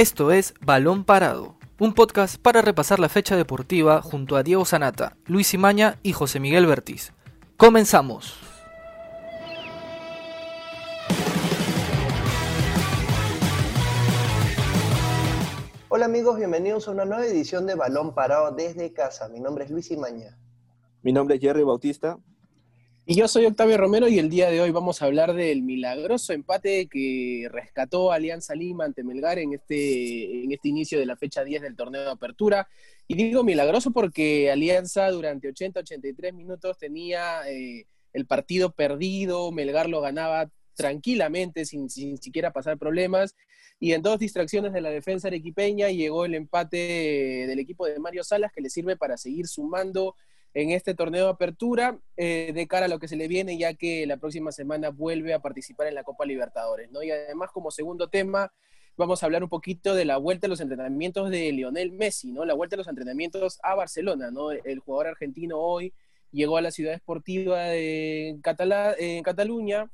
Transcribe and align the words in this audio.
Esto 0.00 0.32
es 0.32 0.54
Balón 0.62 1.04
Parado, 1.04 1.56
un 1.78 1.92
podcast 1.92 2.40
para 2.40 2.62
repasar 2.62 2.98
la 2.98 3.10
fecha 3.10 3.36
deportiva 3.36 4.00
junto 4.00 4.36
a 4.36 4.42
Diego 4.42 4.64
Sanata, 4.64 5.18
Luis 5.26 5.52
Imaña 5.52 5.98
y 6.02 6.14
José 6.14 6.40
Miguel 6.40 6.64
Bertiz. 6.64 7.12
Comenzamos. 7.58 8.38
Hola 15.90 16.06
amigos, 16.06 16.38
bienvenidos 16.38 16.88
a 16.88 16.92
una 16.92 17.04
nueva 17.04 17.26
edición 17.26 17.66
de 17.66 17.74
Balón 17.74 18.14
Parado 18.14 18.52
desde 18.52 18.94
casa. 18.94 19.28
Mi 19.28 19.38
nombre 19.38 19.66
es 19.66 19.70
Luis 19.70 19.90
Imaña. 19.90 20.38
Mi 21.02 21.12
nombre 21.12 21.36
es 21.36 21.42
Jerry 21.42 21.62
Bautista. 21.62 22.18
Y 23.10 23.16
yo 23.16 23.26
soy 23.26 23.44
Octavio 23.44 23.76
Romero 23.76 24.06
y 24.06 24.20
el 24.20 24.30
día 24.30 24.50
de 24.50 24.60
hoy 24.60 24.70
vamos 24.70 25.02
a 25.02 25.06
hablar 25.06 25.34
del 25.34 25.62
milagroso 25.62 26.32
empate 26.32 26.86
que 26.86 27.48
rescató 27.50 28.12
Alianza 28.12 28.54
Lima 28.54 28.84
ante 28.84 29.02
Melgar 29.02 29.40
en 29.40 29.52
este, 29.52 30.44
en 30.44 30.52
este 30.52 30.68
inicio 30.68 30.96
de 30.96 31.06
la 31.06 31.16
fecha 31.16 31.42
10 31.42 31.60
del 31.60 31.74
torneo 31.74 32.02
de 32.02 32.10
apertura. 32.12 32.68
Y 33.08 33.16
digo 33.16 33.42
milagroso 33.42 33.90
porque 33.90 34.48
Alianza 34.48 35.10
durante 35.10 35.52
80-83 35.52 36.32
minutos 36.32 36.78
tenía 36.78 37.40
eh, 37.50 37.88
el 38.12 38.26
partido 38.26 38.70
perdido, 38.70 39.50
Melgar 39.50 39.88
lo 39.88 40.00
ganaba 40.00 40.48
tranquilamente 40.74 41.64
sin, 41.64 41.90
sin 41.90 42.16
siquiera 42.16 42.52
pasar 42.52 42.78
problemas. 42.78 43.34
Y 43.80 43.92
en 43.92 44.02
dos 44.02 44.20
distracciones 44.20 44.72
de 44.72 44.82
la 44.82 44.90
defensa 44.90 45.26
arequipeña 45.26 45.88
llegó 45.88 46.26
el 46.26 46.36
empate 46.36 46.76
del 47.48 47.58
equipo 47.58 47.86
de 47.86 47.98
Mario 47.98 48.22
Salas 48.22 48.52
que 48.52 48.60
le 48.60 48.70
sirve 48.70 48.96
para 48.96 49.16
seguir 49.16 49.48
sumando 49.48 50.14
en 50.54 50.70
este 50.70 50.94
torneo 50.94 51.26
de 51.26 51.30
apertura 51.30 51.98
eh, 52.16 52.52
de 52.52 52.66
cara 52.66 52.86
a 52.86 52.88
lo 52.88 52.98
que 52.98 53.08
se 53.08 53.16
le 53.16 53.28
viene, 53.28 53.56
ya 53.56 53.74
que 53.74 54.06
la 54.06 54.16
próxima 54.16 54.52
semana 54.52 54.90
vuelve 54.90 55.32
a 55.32 55.40
participar 55.40 55.86
en 55.86 55.94
la 55.94 56.04
Copa 56.04 56.24
Libertadores, 56.24 56.90
¿no? 56.90 57.02
Y 57.02 57.10
además, 57.10 57.50
como 57.52 57.70
segundo 57.70 58.08
tema, 58.08 58.52
vamos 58.96 59.22
a 59.22 59.26
hablar 59.26 59.42
un 59.44 59.48
poquito 59.48 59.94
de 59.94 60.04
la 60.04 60.16
vuelta 60.16 60.46
a 60.46 60.50
los 60.50 60.60
entrenamientos 60.60 61.30
de 61.30 61.52
Lionel 61.52 61.92
Messi, 61.92 62.32
¿no? 62.32 62.44
La 62.44 62.54
vuelta 62.54 62.76
a 62.76 62.78
los 62.78 62.88
entrenamientos 62.88 63.60
a 63.62 63.74
Barcelona, 63.74 64.30
¿no? 64.30 64.50
El 64.50 64.80
jugador 64.80 65.08
argentino 65.08 65.58
hoy 65.58 65.92
llegó 66.32 66.56
a 66.56 66.62
la 66.62 66.70
ciudad 66.70 66.94
esportiva 66.94 67.60
de 67.64 68.28
en 68.30 69.22
Cataluña, 69.22 69.90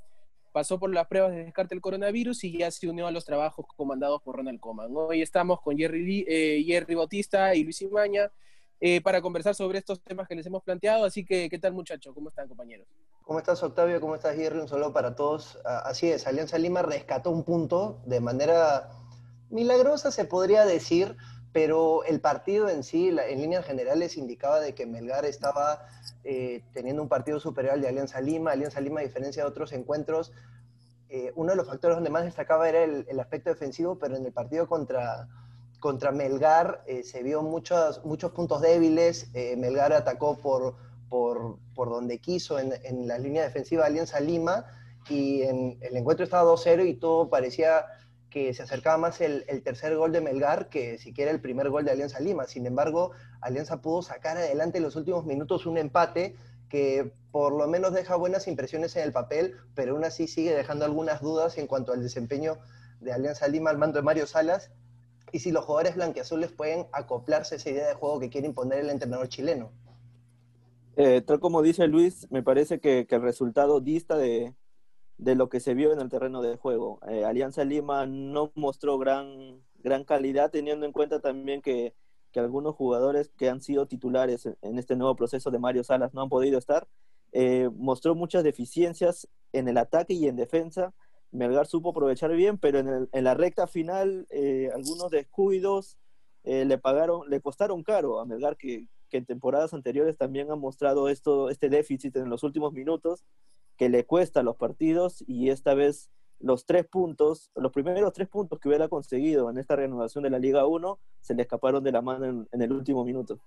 pasó 0.52 0.78
por 0.78 0.92
las 0.92 1.06
pruebas 1.06 1.32
de 1.32 1.44
descarte 1.44 1.74
del 1.74 1.82
coronavirus 1.82 2.44
y 2.44 2.58
ya 2.58 2.70
se 2.70 2.88
unió 2.88 3.06
a 3.06 3.10
los 3.10 3.26
trabajos 3.26 3.66
comandados 3.76 4.22
por 4.22 4.36
Ronald 4.36 4.58
Koeman. 4.58 4.90
Hoy 4.94 5.20
estamos 5.20 5.60
con 5.60 5.76
Jerry, 5.76 6.24
eh, 6.26 6.64
Jerry 6.66 6.94
Bautista 6.94 7.54
y 7.54 7.62
Luis 7.62 7.82
Imaña 7.82 8.30
eh, 8.80 9.00
para 9.00 9.22
conversar 9.22 9.54
sobre 9.54 9.78
estos 9.78 10.00
temas 10.02 10.28
que 10.28 10.34
les 10.34 10.46
hemos 10.46 10.62
planteado. 10.62 11.04
Así 11.04 11.24
que, 11.24 11.48
¿qué 11.48 11.58
tal 11.58 11.72
muchachos? 11.72 12.14
¿Cómo 12.14 12.28
están 12.28 12.48
compañeros? 12.48 12.86
¿Cómo 13.22 13.38
estás 13.38 13.62
Octavio? 13.62 14.00
¿Cómo 14.00 14.14
estás 14.14 14.36
Jerry? 14.36 14.60
Un 14.60 14.68
saludo 14.68 14.92
para 14.92 15.16
todos. 15.16 15.58
Ah, 15.64 15.82
así 15.86 16.10
es, 16.10 16.26
Alianza 16.26 16.58
Lima 16.58 16.82
rescató 16.82 17.30
un 17.30 17.42
punto 17.42 18.00
de 18.06 18.20
manera 18.20 18.90
milagrosa, 19.50 20.10
se 20.10 20.26
podría 20.26 20.64
decir, 20.64 21.16
pero 21.52 22.04
el 22.04 22.20
partido 22.20 22.68
en 22.68 22.84
sí, 22.84 23.08
en 23.08 23.40
líneas 23.40 23.64
generales, 23.64 24.16
indicaba 24.16 24.60
de 24.60 24.74
que 24.74 24.86
Melgar 24.86 25.24
estaba 25.24 25.86
eh, 26.22 26.62
teniendo 26.72 27.02
un 27.02 27.08
partido 27.08 27.40
superior 27.40 27.74
al 27.74 27.80
de 27.80 27.88
Alianza 27.88 28.20
Lima. 28.20 28.52
Alianza 28.52 28.80
Lima, 28.80 29.00
a 29.00 29.04
diferencia 29.04 29.42
de 29.42 29.48
otros 29.48 29.72
encuentros, 29.72 30.32
eh, 31.08 31.32
uno 31.34 31.50
de 31.50 31.56
los 31.56 31.66
factores 31.66 31.96
donde 31.96 32.10
más 32.10 32.24
destacaba 32.24 32.68
era 32.68 32.84
el 32.84 33.20
aspecto 33.20 33.50
defensivo, 33.50 33.98
pero 33.98 34.16
en 34.16 34.26
el 34.26 34.32
partido 34.32 34.68
contra 34.68 35.28
contra 35.86 36.10
Melgar 36.10 36.82
eh, 36.88 37.04
se 37.04 37.22
vio 37.22 37.42
muchos, 37.42 38.04
muchos 38.04 38.32
puntos 38.32 38.60
débiles. 38.60 39.30
Eh, 39.34 39.54
Melgar 39.56 39.92
atacó 39.92 40.36
por, 40.36 40.74
por, 41.08 41.58
por 41.76 41.90
donde 41.90 42.18
quiso 42.18 42.58
en, 42.58 42.72
en, 42.82 43.06
la 43.06 43.18
línea 43.18 43.44
defensiva 43.44 43.82
de 43.82 43.90
Alianza 43.90 44.18
Lima 44.18 44.64
y 45.08 45.42
en, 45.42 45.78
el 45.80 45.96
encuentro 45.96 46.24
estaba 46.24 46.50
2-0 46.50 46.88
y 46.88 46.94
todo 46.94 47.30
parecía 47.30 47.86
que 48.30 48.52
se 48.52 48.64
acercaba 48.64 48.98
más 48.98 49.20
el, 49.20 49.44
el, 49.46 49.62
tercer 49.62 49.94
gol 49.94 50.10
de 50.10 50.20
Melgar 50.20 50.70
que 50.70 50.98
siquiera 50.98 51.30
el 51.30 51.40
primer 51.40 51.70
gol 51.70 51.84
de 51.84 51.92
Alianza 51.92 52.18
Lima. 52.18 52.48
Sin 52.48 52.66
embargo, 52.66 53.12
Alianza 53.40 53.80
pudo 53.80 54.02
sacar 54.02 54.38
adelante 54.38 54.78
en 54.78 54.82
los 54.82 54.96
últimos 54.96 55.24
minutos 55.24 55.66
un 55.66 55.78
empate 55.78 56.34
que 56.68 57.12
por 57.30 57.52
lo 57.52 57.68
menos 57.68 57.94
deja 57.94 58.16
buenas 58.16 58.48
impresiones 58.48 58.96
en 58.96 59.04
el 59.04 59.12
papel, 59.12 59.54
pero 59.76 59.92
aún 59.92 60.04
así 60.04 60.26
sigue 60.26 60.52
dejando 60.52 60.84
algunas 60.84 61.20
dudas 61.20 61.56
en 61.58 61.68
cuanto 61.68 61.92
al 61.92 62.02
desempeño 62.02 62.58
de 62.98 63.12
Alianza 63.12 63.46
Lima 63.46 63.70
al 63.70 63.78
mando 63.78 64.00
de 64.00 64.02
Mario 64.02 64.26
Salas 64.26 64.72
y 65.36 65.38
si 65.38 65.52
los 65.52 65.66
jugadores 65.66 65.96
blanqueazules 65.96 66.50
pueden 66.50 66.86
acoplarse 66.92 67.54
a 67.54 67.58
esa 67.58 67.68
idea 67.68 67.86
de 67.86 67.94
juego 67.94 68.18
que 68.18 68.30
quiere 68.30 68.46
imponer 68.46 68.78
el 68.78 68.88
entrenador 68.88 69.28
chileno. 69.28 69.70
Eh, 70.96 71.20
tal 71.20 71.40
como 71.40 71.60
dice 71.60 71.86
Luis, 71.88 72.26
me 72.30 72.42
parece 72.42 72.80
que, 72.80 73.06
que 73.06 73.16
el 73.16 73.20
resultado 73.20 73.80
dista 73.80 74.16
de, 74.16 74.54
de, 75.18 75.34
lo 75.34 75.50
que 75.50 75.60
se 75.60 75.74
vio 75.74 75.92
en 75.92 76.00
el 76.00 76.08
terreno 76.08 76.40
de 76.40 76.56
juego. 76.56 77.00
Eh, 77.06 77.26
Alianza 77.26 77.64
Lima 77.64 78.06
no 78.06 78.50
mostró 78.54 78.96
gran, 78.96 79.60
gran 79.80 80.04
calidad, 80.04 80.50
teniendo 80.50 80.86
en 80.86 80.92
cuenta 80.92 81.20
también 81.20 81.60
que, 81.60 81.92
que, 82.32 82.40
algunos 82.40 82.74
jugadores 82.74 83.30
que 83.36 83.50
han 83.50 83.60
sido 83.60 83.84
titulares 83.84 84.48
en 84.62 84.78
este 84.78 84.96
nuevo 84.96 85.16
proceso 85.16 85.50
de 85.50 85.58
Mario 85.58 85.84
Salas 85.84 86.14
no 86.14 86.22
han 86.22 86.30
podido 86.30 86.56
estar. 86.56 86.88
Eh, 87.32 87.68
mostró 87.76 88.14
muchas 88.14 88.42
deficiencias 88.42 89.28
en 89.52 89.68
el 89.68 89.76
ataque 89.76 90.14
y 90.14 90.28
en 90.28 90.36
defensa 90.36 90.94
Melgar 91.32 91.66
supo 91.66 91.90
aprovechar 91.90 92.32
bien, 92.32 92.58
pero 92.58 92.78
en, 92.78 93.24
la 93.24 93.34
recta 93.34 93.66
final 93.66 94.26
eh, 94.30 94.70
algunos 94.74 95.10
descuidos 95.10 95.98
eh, 96.44 96.64
le 96.64 96.78
pagaron, 96.78 97.28
le 97.28 97.40
costaron 97.40 97.82
caro 97.82 98.20
a 98.20 98.24
Melgar 98.26 98.56
que, 98.56 98.86
en 99.10 99.24
temporadas 99.24 99.72
anteriores 99.72 100.18
también 100.18 100.50
ha 100.50 100.56
mostrado 100.56 101.08
esto, 101.08 101.48
este 101.48 101.70
déficit 101.70 102.14
en 102.16 102.28
los 102.28 102.42
últimos 102.42 102.74
minutos 102.74 103.24
que 103.78 103.88
le 103.88 104.04
cuesta 104.04 104.42
los 104.42 104.56
partidos 104.56 105.24
y 105.26 105.48
esta 105.48 105.72
vez 105.72 106.10
los 106.38 106.66
tres 106.66 106.86
puntos, 106.86 107.50
los 107.54 107.72
primeros 107.72 108.12
tres 108.12 108.28
puntos 108.28 108.60
que 108.60 108.68
hubiera 108.68 108.88
conseguido 108.88 109.48
en 109.48 109.56
esta 109.56 109.74
reanudación 109.74 110.24
de 110.24 110.28
la 110.28 110.38
Liga 110.38 110.66
1 110.66 110.98
se 111.22 111.34
le 111.34 111.42
escaparon 111.42 111.82
de 111.82 111.92
la 111.92 112.02
mano 112.02 112.46
en 112.52 112.62
el 112.62 112.72
último 112.72 113.06
minuto. 113.06 113.40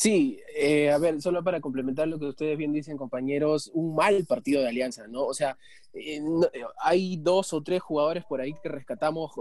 Sí, 0.00 0.38
eh, 0.54 0.92
a 0.92 0.98
ver, 0.98 1.20
solo 1.20 1.42
para 1.42 1.60
complementar 1.60 2.06
lo 2.06 2.20
que 2.20 2.26
ustedes 2.26 2.56
bien 2.56 2.72
dicen, 2.72 2.96
compañeros, 2.96 3.68
un 3.74 3.96
mal 3.96 4.24
partido 4.26 4.62
de 4.62 4.68
Alianza, 4.68 5.08
¿no? 5.08 5.24
O 5.24 5.34
sea, 5.34 5.58
eh, 5.92 6.20
eh, 6.52 6.62
hay 6.80 7.16
dos 7.16 7.52
o 7.52 7.64
tres 7.64 7.82
jugadores 7.82 8.24
por 8.24 8.40
ahí 8.40 8.54
que 8.62 8.68
rescatamos, 8.68 9.32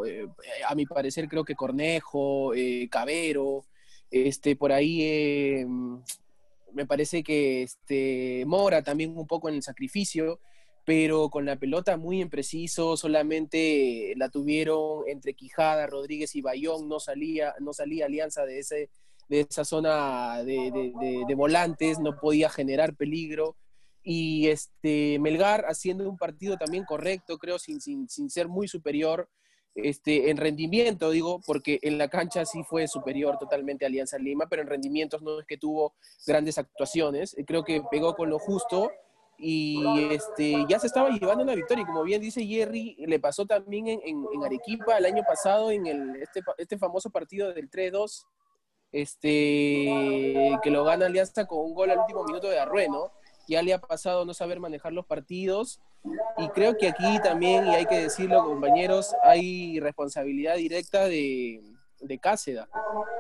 a 0.68 0.74
mi 0.74 0.88
parecer 0.88 1.28
creo 1.30 1.44
que 1.44 1.54
Cornejo, 1.54 2.54
Cabero, 2.90 3.66
este, 4.10 4.56
por 4.56 4.72
ahí 4.72 5.64
me 6.74 6.88
parece 6.88 7.22
que 7.22 7.62
este, 7.62 8.44
Mora 8.48 8.82
también 8.82 9.16
un 9.16 9.28
poco 9.28 9.50
en 9.50 9.56
el 9.56 9.62
sacrificio, 9.62 10.40
pero 10.86 11.30
con 11.30 11.46
la 11.46 11.58
pelota 11.58 11.98
muy 11.98 12.20
impreciso, 12.20 12.98
solamente 12.98 14.16
la 14.18 14.30
tuvieron 14.30 15.04
entre 15.08 15.36
Quijada, 15.36 15.86
Rodríguez 15.86 16.36
y 16.36 16.42
Bayón, 16.42 16.90
no 16.90 17.00
salía, 17.00 17.54
no 17.60 17.74
salía 17.74 18.08
Alianza 18.08 18.44
de 18.44 18.58
ese 18.58 18.90
de 19.28 19.42
esa 19.42 19.66
zona 19.66 20.44
de, 20.44 21.26
volantes, 21.36 22.00
no 22.00 22.20
podía 22.20 22.50
generar 22.50 22.96
peligro. 22.96 23.56
Y 24.04 24.48
este, 24.48 25.20
Melgar 25.20 25.66
haciendo 25.68 26.10
un 26.10 26.18
partido 26.18 26.58
también 26.58 26.86
correcto, 26.86 27.38
creo, 27.38 27.60
sin, 27.60 27.82
sin, 27.82 28.08
sin 28.08 28.30
ser 28.30 28.48
muy 28.48 28.68
superior 28.68 29.30
este, 29.78 30.32
en 30.32 30.38
rendimiento, 30.38 31.12
digo, 31.12 31.40
porque 31.46 31.80
en 31.84 32.00
la 32.00 32.08
cancha 32.08 32.46
sí 32.46 32.64
fue 32.64 32.88
superior 32.88 33.38
totalmente 33.38 33.86
a 33.86 33.88
Alianza 33.88 34.18
Lima, 34.18 34.48
pero 34.50 34.64
en 34.64 34.68
rendimientos 34.68 35.22
no 35.22 35.40
es 35.40 35.46
que 35.46 35.58
tuvo 35.58 35.94
grandes 36.26 36.58
actuaciones. 36.58 37.36
Creo 37.46 37.64
que 37.64 37.84
pegó 37.92 38.16
con 38.16 38.30
lo 38.30 38.40
justo 38.40 38.92
y 39.38 39.80
este, 40.10 40.66
ya 40.68 40.80
se 40.80 40.88
estaba 40.88 41.12
llevando 41.12 41.44
una 41.44 41.54
victoria. 41.54 41.84
Y 41.84 41.86
como 41.86 42.04
bien 42.04 42.22
dice 42.22 42.44
Jerry, 42.44 42.96
le 43.06 43.20
pasó 43.20 43.46
también 43.46 43.88
en, 43.88 44.02
en, 44.04 44.44
Arequipa 44.44 44.98
el 44.98 45.06
año 45.06 45.24
pasado 45.28 45.70
en 45.70 45.86
el, 45.86 46.16
este, 46.16 46.42
este 46.58 46.80
famoso 46.80 47.12
partido 47.12 47.54
del 47.54 47.70
3-2 47.70 48.26
este, 48.92 50.58
que 50.64 50.72
lo 50.72 50.84
gana 50.84 51.08
Alianza 51.08 51.46
con 51.46 51.60
un 51.60 51.74
gol 51.74 51.92
al 51.92 52.00
último 52.00 52.24
minuto 52.24 52.50
de 52.50 52.60
Arrueno. 52.60 53.12
Ya 53.48 53.62
le 53.62 53.74
ha 53.74 53.80
pasado 53.80 54.26
no 54.26 54.34
saber 54.34 54.60
manejar 54.60 54.94
los 54.94 55.06
partidos. 55.06 55.80
Y 56.38 56.48
creo 56.50 56.78
que 56.78 56.90
aquí 56.90 57.20
también, 57.24 57.68
y 57.68 57.76
hay 57.76 57.86
que 57.86 58.00
decirlo, 58.00 58.44
compañeros, 58.44 59.14
hay 59.24 59.80
responsabilidad 59.80 60.56
directa 60.56 61.08
de, 61.08 61.62
de 62.00 62.20
Cáceda. 62.20 62.70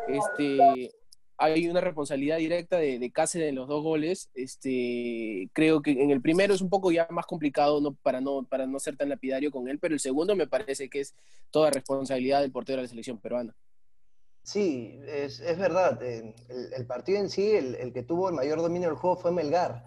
Este, 0.07 0.91
hay 1.37 1.67
una 1.69 1.81
responsabilidad 1.81 2.37
directa 2.37 2.77
de, 2.77 2.99
de 2.99 3.47
en 3.47 3.55
los 3.55 3.67
dos 3.67 3.83
goles. 3.83 4.29
Este, 4.33 5.49
creo 5.53 5.81
que 5.81 5.91
en 5.91 6.11
el 6.11 6.21
primero 6.21 6.53
es 6.53 6.61
un 6.61 6.69
poco 6.69 6.91
ya 6.91 7.07
más 7.11 7.25
complicado 7.25 7.79
no, 7.79 7.93
para, 7.93 8.21
no, 8.21 8.43
para 8.43 8.65
no 8.65 8.79
ser 8.79 8.97
tan 8.97 9.09
lapidario 9.09 9.51
con 9.51 9.67
él, 9.67 9.79
pero 9.79 9.93
el 9.93 9.99
segundo 9.99 10.35
me 10.35 10.47
parece 10.47 10.89
que 10.89 11.01
es 11.01 11.15
toda 11.51 11.69
responsabilidad 11.69 12.41
del 12.41 12.51
portero 12.51 12.77
de 12.77 12.83
la 12.83 12.89
selección 12.89 13.19
peruana. 13.19 13.55
Sí, 14.47 14.97
es, 15.05 15.41
es 15.41 15.57
verdad. 15.57 16.01
El, 16.01 16.33
el, 16.73 16.85
partido 16.85 17.19
en 17.19 17.29
sí, 17.29 17.51
el, 17.51 17.91
que 17.91 18.01
tuvo 18.01 18.29
el 18.29 18.35
mayor 18.35 18.61
dominio 18.61 18.87
del 18.87 18.97
juego 18.97 19.17
fue 19.17 19.33
Melgar. 19.33 19.83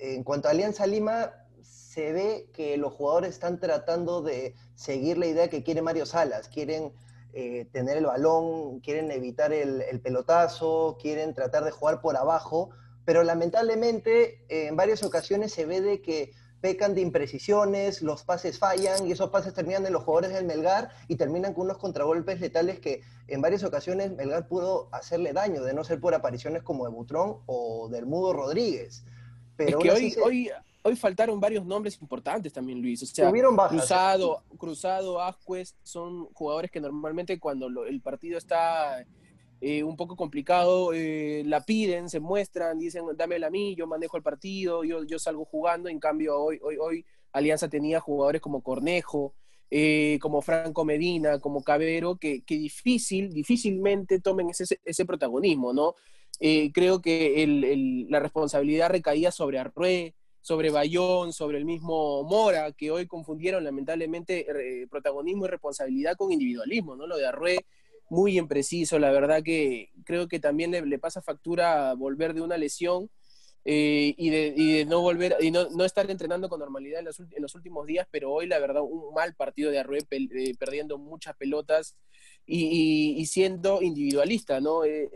En 0.00 0.24
cuanto 0.24 0.48
a 0.48 0.50
Alianza 0.50 0.88
Lima, 0.88 1.32
se 1.60 2.10
ve 2.12 2.50
que 2.52 2.76
los 2.78 2.92
jugadores 2.94 3.30
están 3.30 3.60
tratando 3.60 4.20
de 4.20 4.56
seguir 4.74 5.18
la 5.18 5.26
idea 5.26 5.48
que 5.48 5.62
quiere 5.62 5.82
Mario 5.82 6.04
Salas. 6.04 6.48
Quieren 6.48 6.92
eh, 7.32 7.68
tener 7.70 7.96
el 7.96 8.06
balón, 8.06 8.80
quieren 8.80 9.12
evitar 9.12 9.52
el, 9.52 10.00
pelotazo, 10.00 10.98
quieren 11.00 11.32
tratar 11.32 11.62
de 11.62 11.70
jugar 11.70 12.00
por 12.00 12.16
abajo, 12.16 12.70
pero 13.04 13.22
lamentablemente 13.22 14.44
en 14.48 14.74
varias 14.74 15.04
ocasiones 15.04 15.52
se 15.52 15.64
ve 15.64 15.80
de 15.80 16.02
que 16.02 16.32
pecan 16.62 16.94
de 16.94 17.00
imprecisiones, 17.00 18.02
los 18.02 18.22
pases 18.22 18.58
fallan 18.58 19.06
y 19.06 19.12
esos 19.12 19.30
pases 19.30 19.52
terminan 19.52 19.84
en 19.84 19.92
los 19.92 20.04
jugadores 20.04 20.32
del 20.32 20.46
Melgar 20.46 20.90
y 21.08 21.16
terminan 21.16 21.54
con 21.54 21.64
unos 21.64 21.76
contragolpes 21.76 22.40
letales 22.40 22.78
que 22.78 23.02
en 23.26 23.42
varias 23.42 23.64
ocasiones 23.64 24.12
Melgar 24.12 24.46
pudo 24.46 24.88
hacerle 24.92 25.32
daño, 25.32 25.64
de 25.64 25.74
no 25.74 25.82
ser 25.82 26.00
por 26.00 26.14
apariciones 26.14 26.62
como 26.62 26.84
de 26.84 26.90
Butrón 26.90 27.38
o 27.46 27.88
del 27.90 28.06
Mudo 28.06 28.32
Rodríguez. 28.32 29.04
Pero 29.56 29.78
es 29.80 29.82
que 29.82 29.90
hoy, 29.90 30.16
hoy, 30.24 30.50
hoy 30.84 30.96
faltaron 30.96 31.40
varios 31.40 31.66
nombres 31.66 32.00
importantes 32.00 32.52
también, 32.52 32.80
Luis. 32.80 33.02
O 33.02 33.06
sea, 33.06 33.28
Cruzado, 33.68 34.44
Cruzado, 34.56 35.20
Ascuez, 35.20 35.74
son 35.82 36.26
jugadores 36.32 36.70
que 36.70 36.80
normalmente 36.80 37.40
cuando 37.40 37.66
el 37.84 38.00
partido 38.00 38.38
está 38.38 39.04
eh, 39.64 39.84
un 39.84 39.96
poco 39.96 40.16
complicado, 40.16 40.92
eh, 40.92 41.44
la 41.46 41.64
piden, 41.64 42.10
se 42.10 42.18
muestran, 42.18 42.80
dicen, 42.80 43.04
dámela 43.16 43.46
a 43.46 43.50
mí, 43.50 43.76
yo 43.76 43.86
manejo 43.86 44.16
el 44.16 44.22
partido, 44.24 44.82
yo, 44.82 45.04
yo 45.04 45.20
salgo 45.20 45.44
jugando. 45.44 45.88
En 45.88 46.00
cambio, 46.00 46.36
hoy, 46.36 46.58
hoy, 46.64 46.78
hoy 46.80 47.06
Alianza 47.32 47.68
tenía 47.68 48.00
jugadores 48.00 48.40
como 48.40 48.60
Cornejo, 48.60 49.36
eh, 49.70 50.18
como 50.20 50.42
Franco 50.42 50.84
Medina, 50.84 51.38
como 51.38 51.62
Cabero, 51.62 52.16
que, 52.16 52.42
que 52.42 52.56
difícil, 52.58 53.32
difícilmente 53.32 54.18
tomen 54.18 54.50
ese, 54.50 54.80
ese 54.84 55.04
protagonismo, 55.04 55.72
¿no? 55.72 55.94
creo 56.74 57.00
que 57.00 57.44
el, 57.44 58.08
la 58.10 58.18
responsabilidad 58.18 58.90
recaía 58.90 59.30
sobre 59.30 59.60
Arrué, 59.60 60.16
sobre 60.40 60.70
Bayón, 60.70 61.32
sobre 61.32 61.58
el 61.58 61.64
mismo 61.64 62.24
Mora, 62.24 62.72
que 62.72 62.90
hoy 62.90 63.06
confundieron 63.06 63.62
lamentablemente 63.62 64.44
protagonismo 64.90 65.44
y 65.44 65.50
responsabilidad 65.50 66.16
con 66.16 66.32
individualismo, 66.32 66.96
¿no? 66.96 67.06
Lo 67.06 67.16
de 67.16 67.26
Arrué, 67.26 67.64
muy 68.12 68.38
impreciso, 68.38 68.98
la 68.98 69.10
verdad 69.10 69.42
que 69.42 69.90
creo 70.04 70.28
que 70.28 70.38
también 70.38 70.70
le, 70.70 70.98
pasa 70.98 71.22
factura 71.22 71.94
volver 71.94 72.34
de 72.34 72.42
una 72.42 72.58
lesión 72.58 73.08
eh, 73.64 74.14
y, 74.18 74.28
de, 74.28 74.84
no 74.84 75.00
volver 75.00 75.36
y 75.40 75.50
no, 75.50 75.66
estar 75.82 76.10
entrenando 76.10 76.50
con 76.50 76.60
normalidad 76.60 77.00
en 77.00 77.06
los, 77.06 77.54
últimos 77.54 77.86
días, 77.86 78.06
pero 78.10 78.30
hoy 78.30 78.46
la 78.46 78.58
verdad 78.58 78.82
un 78.82 79.14
mal 79.14 79.34
partido 79.34 79.70
de 79.70 79.78
Arrué, 79.78 80.00
eh, 80.10 80.54
perdiendo 80.58 80.98
muchas 80.98 81.34
pelotas 81.36 81.96
y, 82.44 83.24
siendo 83.24 83.80
individualista, 83.80 84.60
¿no? 84.60 84.84
Es, 84.84 85.08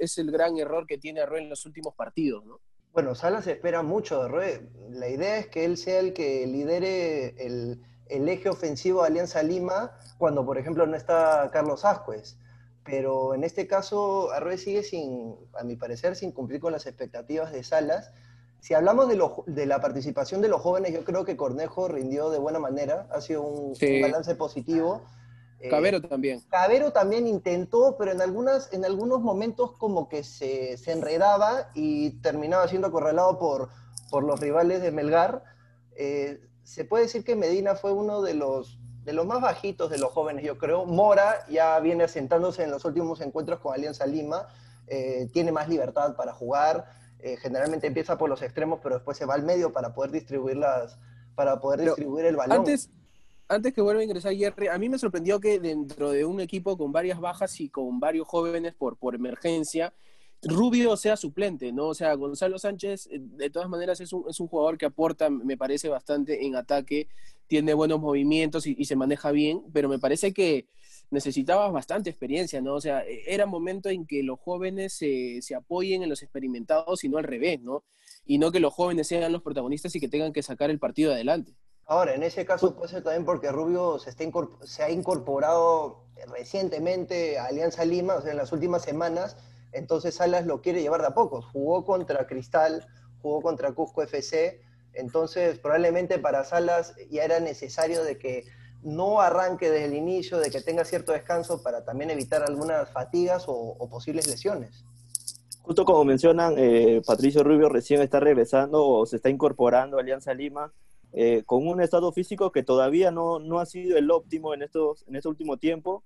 es, 0.00 0.16
el 0.16 0.30
gran 0.30 0.56
error 0.56 0.86
que 0.86 0.96
tiene 0.96 1.20
Arrué 1.20 1.42
en 1.42 1.50
los 1.50 1.66
últimos 1.66 1.94
partidos, 1.94 2.46
¿no? 2.46 2.60
Bueno, 2.94 3.14
Salas 3.14 3.46
espera 3.46 3.82
mucho 3.82 4.22
de 4.22 4.28
Rue. 4.28 4.70
La 4.88 5.10
idea 5.10 5.36
es 5.36 5.48
que 5.48 5.66
él 5.66 5.76
sea 5.76 6.00
el 6.00 6.14
que 6.14 6.46
lidere 6.46 7.34
el, 7.38 7.78
eje 8.28 8.48
ofensivo 8.48 9.02
de 9.02 9.08
Alianza 9.08 9.42
Lima 9.42 9.92
cuando, 10.18 10.44
por 10.44 10.58
ejemplo, 10.58 10.86
no 10.86 10.96
está 10.96 11.50
Carlos 11.52 11.84
Ascuez. 11.84 12.36
Pero 12.84 13.34
en 13.34 13.44
este 13.44 13.66
caso, 13.66 14.32
Arrué 14.32 14.58
sigue 14.58 14.82
sin, 14.82 15.36
a 15.54 15.62
mi 15.62 15.76
parecer, 15.76 16.16
sin 16.16 16.32
cumplir 16.32 16.60
con 16.60 16.72
las 16.72 16.86
expectativas 16.86 17.52
de 17.52 17.62
Salas. 17.62 18.12
Si 18.60 18.74
hablamos 18.74 19.08
de, 19.08 19.20
de 19.46 19.66
la 19.66 19.80
participación 19.80 20.40
de 20.40 20.48
los 20.48 20.60
jóvenes, 20.60 20.92
yo 20.92 21.04
creo 21.04 21.24
que 21.24 21.36
Cornejo 21.36 21.88
rindió 21.88 22.30
de 22.30 22.38
buena 22.38 22.58
manera, 22.58 23.08
ha 23.12 23.20
sido 23.20 23.42
un 23.42 23.74
balance 24.00 24.34
positivo. 24.34 25.02
Eh, 25.60 25.68
Cabero 25.68 26.02
también. 26.02 26.40
Cabero 26.48 26.92
también 26.92 27.28
intentó, 27.28 27.96
pero 27.96 28.10
en, 28.10 28.20
algunas, 28.20 28.72
en 28.72 28.84
algunos 28.84 29.20
momentos 29.20 29.72
como 29.72 30.08
que 30.08 30.24
se, 30.24 30.74
enredaba 30.90 31.70
y 31.74 32.20
terminaba 32.20 32.66
siendo 32.66 32.88
acorralado 32.88 33.38
por, 33.38 33.68
por 34.10 34.24
los 34.24 34.40
rivales 34.40 34.82
de 34.82 34.90
Melgar. 34.90 35.44
Eh, 35.96 36.40
se 36.62 36.84
puede 36.84 37.04
decir 37.04 37.24
que 37.24 37.36
Medina 37.36 37.74
fue 37.74 37.92
uno 37.92 38.22
de 38.22 38.34
los, 38.34 38.78
de 39.04 39.12
los 39.12 39.26
más 39.26 39.40
bajitos 39.40 39.90
de 39.90 39.98
los 39.98 40.10
jóvenes, 40.12 40.44
yo 40.44 40.58
creo. 40.58 40.84
Mora 40.84 41.46
ya 41.48 41.78
viene 41.80 42.04
asentándose 42.04 42.62
en 42.62 42.70
los 42.70 42.84
últimos 42.84 43.20
encuentros 43.20 43.60
con 43.60 43.74
Alianza 43.74 44.06
Lima, 44.06 44.48
eh, 44.86 45.28
tiene 45.32 45.52
más 45.52 45.68
libertad 45.68 46.16
para 46.16 46.32
jugar, 46.32 46.86
generalmente 47.40 47.86
empieza 47.86 48.18
por 48.18 48.28
los 48.28 48.42
extremos, 48.42 48.80
pero 48.82 48.96
después 48.96 49.16
se 49.16 49.24
va 49.24 49.34
al 49.34 49.44
medio 49.44 49.72
para 49.72 49.94
poder 49.94 50.10
distribuir, 50.10 50.56
las, 50.56 50.98
para 51.36 51.60
poder 51.60 51.82
distribuir 51.82 52.24
el 52.26 52.34
balón. 52.34 52.58
Antes, 52.58 52.90
antes 53.48 53.72
que 53.72 53.80
vuelva 53.80 54.00
a 54.00 54.04
ingresar 54.04 54.34
Jerry, 54.34 54.68
a 54.68 54.78
mí 54.78 54.88
me 54.88 54.98
sorprendió 54.98 55.38
que 55.38 55.60
dentro 55.60 56.10
de 56.10 56.24
un 56.24 56.40
equipo 56.40 56.76
con 56.76 56.90
varias 56.90 57.20
bajas 57.20 57.60
y 57.60 57.68
con 57.68 58.00
varios 58.00 58.26
jóvenes 58.26 58.74
por, 58.74 58.96
por 58.96 59.14
emergencia, 59.14 59.92
Rubio 60.42 60.96
sea 60.96 61.16
suplente, 61.16 61.72
¿no? 61.72 61.88
O 61.88 61.94
sea, 61.94 62.14
Gonzalo 62.14 62.58
Sánchez, 62.58 63.06
eh, 63.06 63.18
de 63.20 63.50
todas 63.50 63.68
maneras, 63.68 64.00
es 64.00 64.12
un, 64.12 64.24
es 64.28 64.40
un 64.40 64.48
jugador 64.48 64.76
que 64.76 64.86
aporta, 64.86 65.30
me 65.30 65.56
parece, 65.56 65.88
bastante 65.88 66.44
en 66.44 66.56
ataque, 66.56 67.08
tiene 67.46 67.74
buenos 67.74 68.00
movimientos 68.00 68.66
y, 68.66 68.84
se 68.84 68.96
maneja 68.96 69.30
bien, 69.30 69.62
pero 69.72 69.88
me 69.88 69.98
parece 69.98 70.32
que 70.32 70.66
necesitaba 71.10 71.70
bastante 71.70 72.10
experiencia, 72.10 72.60
¿no? 72.60 72.74
O 72.74 72.80
sea, 72.80 73.00
e, 73.06 73.22
era 73.26 73.46
momento 73.46 73.88
en 73.88 74.06
que 74.06 74.22
los 74.22 74.40
jóvenes 74.40 74.94
se, 74.94 75.40
se 75.42 75.54
apoyen 75.54 76.02
en 76.02 76.08
los 76.08 76.22
experimentados 76.22 77.04
y 77.04 77.08
no 77.08 77.18
al 77.18 77.24
revés, 77.24 77.60
¿no? 77.60 77.84
Y 78.24 78.38
no 78.38 78.50
que 78.50 78.60
los 78.60 78.72
jóvenes 78.72 79.08
sean 79.08 79.30
los 79.32 79.42
protagonistas 79.42 79.94
y 79.94 80.00
que 80.00 80.08
tengan 80.08 80.32
que 80.32 80.42
sacar 80.42 80.70
el 80.70 80.78
partido 80.78 81.12
adelante. 81.12 81.54
Ahora, 81.86 82.14
en 82.14 82.22
ese 82.22 82.44
caso 82.44 82.74
puede 82.74 82.88
ser 82.88 83.02
también 83.02 83.24
porque 83.24 83.52
Rubio 83.52 83.98
se, 83.98 84.10
está 84.10 84.24
se 84.62 84.82
ha 84.82 84.90
incorporado 84.90 86.04
recientemente 86.28 87.38
a 87.38 87.46
Alianza 87.46 87.84
Lima, 87.84 88.14
o 88.14 88.22
sea, 88.22 88.30
en 88.30 88.38
las 88.38 88.52
últimas 88.52 88.82
semanas, 88.82 89.36
entonces 89.72 90.14
Salas 90.14 90.46
lo 90.46 90.60
quiere 90.60 90.82
llevar 90.82 91.00
de 91.00 91.08
a 91.08 91.14
pocos. 91.14 91.44
Jugó 91.46 91.84
contra 91.84 92.26
Cristal, 92.26 92.86
jugó 93.20 93.40
contra 93.40 93.72
Cusco 93.72 94.02
FC, 94.02 94.60
entonces 94.94 95.58
probablemente 95.58 96.18
para 96.18 96.44
Salas 96.44 96.94
ya 97.10 97.24
era 97.24 97.40
necesario 97.40 98.04
de 98.04 98.18
que 98.18 98.44
no 98.82 99.20
arranque 99.20 99.70
desde 99.70 99.86
el 99.86 99.94
inicio, 99.94 100.38
de 100.38 100.50
que 100.50 100.60
tenga 100.60 100.84
cierto 100.84 101.12
descanso 101.12 101.62
para 101.62 101.84
también 101.84 102.10
evitar 102.10 102.42
algunas 102.42 102.90
fatigas 102.90 103.44
o, 103.46 103.88
posibles 103.88 104.26
lesiones. 104.26 104.84
Justo 105.62 105.84
como 105.84 106.04
mencionan, 106.04 106.54
eh, 106.58 107.00
Patricio 107.06 107.44
Rubio 107.44 107.68
recién 107.68 108.02
está 108.02 108.18
regresando 108.18 108.84
o 108.84 109.06
se 109.06 109.16
está 109.16 109.30
incorporando 109.30 109.96
a 109.96 110.00
Alianza 110.00 110.34
Lima 110.34 110.72
eh, 111.12 111.44
con 111.46 111.68
un 111.68 111.80
estado 111.80 112.10
físico 112.10 112.50
que 112.50 112.64
todavía 112.64 113.12
no, 113.12 113.38
no, 113.38 113.60
ha 113.60 113.66
sido 113.66 113.96
el 113.96 114.10
óptimo 114.10 114.54
en, 114.54 114.62
estos, 114.62 115.04
en 115.06 115.14
este 115.14 115.28
último 115.28 115.58
tiempo, 115.58 116.02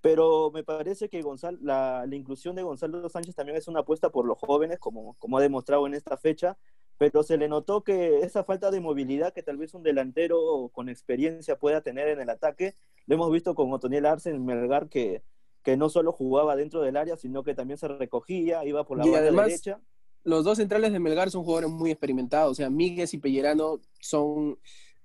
pero 0.00 0.50
me 0.50 0.64
parece 0.64 1.08
que 1.08 1.22
Gonzalo, 1.22 1.58
la, 1.60 2.04
la, 2.06 2.16
inclusión 2.16 2.56
de 2.56 2.62
Gonzalo 2.62 3.08
Sánchez 3.08 3.34
también 3.34 3.58
es 3.58 3.68
una 3.68 3.80
apuesta 3.80 4.10
por 4.10 4.26
los 4.26 4.38
jóvenes, 4.38 4.78
como, 4.78 5.14
como 5.18 5.38
ha 5.38 5.42
demostrado 5.42 5.86
en 5.86 5.94
esta 5.94 6.16
fecha, 6.16 6.56
pero 6.98 7.22
se 7.22 7.36
le 7.36 7.48
notó 7.48 7.82
que 7.82 8.20
esa 8.20 8.44
falta 8.44 8.70
de 8.70 8.80
movilidad 8.80 9.32
que 9.32 9.42
tal 9.42 9.56
vez 9.56 9.74
un 9.74 9.82
delantero 9.82 10.70
con 10.72 10.88
experiencia 10.88 11.58
pueda 11.58 11.80
tener 11.80 12.08
en 12.08 12.20
el 12.20 12.30
ataque, 12.30 12.76
lo 13.06 13.14
hemos 13.14 13.30
visto 13.30 13.54
con 13.54 13.72
Otoniel 13.72 14.06
Arce 14.06 14.30
en 14.30 14.44
Melgar, 14.44 14.88
que, 14.88 15.22
que 15.62 15.76
no 15.76 15.88
solo 15.88 16.12
jugaba 16.12 16.56
dentro 16.56 16.80
del 16.80 16.96
área, 16.96 17.16
sino 17.16 17.42
que 17.42 17.54
también 17.54 17.78
se 17.78 17.88
recogía, 17.88 18.64
iba 18.64 18.84
por 18.84 18.98
la 18.98 19.04
banda 19.04 19.20
derecha 19.20 19.80
los 20.22 20.44
dos 20.44 20.58
centrales 20.58 20.92
de 20.92 21.00
Melgar 21.00 21.30
son 21.30 21.44
jugadores 21.44 21.70
muy 21.70 21.90
experimentados. 21.90 22.52
O 22.52 22.54
sea, 22.54 22.70
Míguez 22.70 23.14
y 23.14 23.18
Pellerano 23.18 23.80
son 24.00 24.58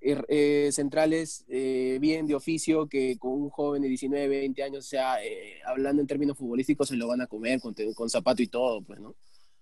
eh, 0.08 0.22
eh, 0.28 0.72
centrales 0.72 1.46
eh, 1.48 1.98
bien 2.00 2.28
de 2.28 2.36
oficio 2.36 2.88
que 2.88 3.18
con 3.18 3.32
un 3.32 3.50
joven 3.50 3.82
de 3.82 3.88
19, 3.88 4.28
20 4.28 4.64
años, 4.64 4.86
o 4.86 4.88
sea, 4.88 5.18
hablando 5.66 6.02
en 6.02 6.08
términos 6.08 6.38
futbolísticos, 6.38 6.90
se 6.90 6.96
lo 6.96 7.08
van 7.08 7.22
a 7.22 7.28
comer 7.28 7.60
con, 7.60 7.74
con, 7.96 8.10
zapato 8.10 8.44
y 8.44 8.48
todo, 8.48 8.82
pues, 8.82 9.00
¿no? 9.00 9.16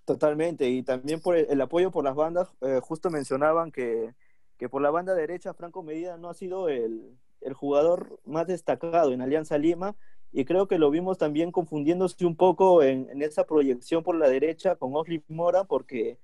Totalmente. 0.06 0.70
Y 0.70 0.84
también 0.84 1.22
por 1.22 1.38
el, 1.38 1.62
apoyo 1.62 1.92
por 1.92 2.04
las 2.04 2.16
bandas, 2.16 2.50
justo 2.82 3.10
mencionaban 3.10 3.72
que, 3.72 4.14
que, 4.58 4.68
por 4.68 4.82
la 4.82 4.92
banda 4.92 5.16
derecha 5.16 5.54
Franco 5.54 5.82
Medina 5.82 6.18
no 6.18 6.30
ha 6.30 6.34
sido 6.34 6.68
el, 6.68 7.18
el 7.40 7.54
jugador 7.54 8.20
más 8.26 8.48
destacado 8.48 9.14
en 9.14 9.22
Alianza 9.22 9.58
Lima 9.58 9.96
y 10.34 10.46
creo 10.46 10.68
que 10.68 10.80
lo 10.80 10.90
vimos 10.90 11.20
también 11.20 11.52
confundiéndose 11.52 12.26
un 12.26 12.36
poco 12.36 12.82
en, 12.82 13.22
esa 13.22 13.46
proyección 13.46 14.04
por 14.04 14.16
la 14.16 14.28
derecha 14.28 14.76
con 14.76 14.96
Osli 14.96 15.24
Mora 15.28 15.64
porque 15.64 16.18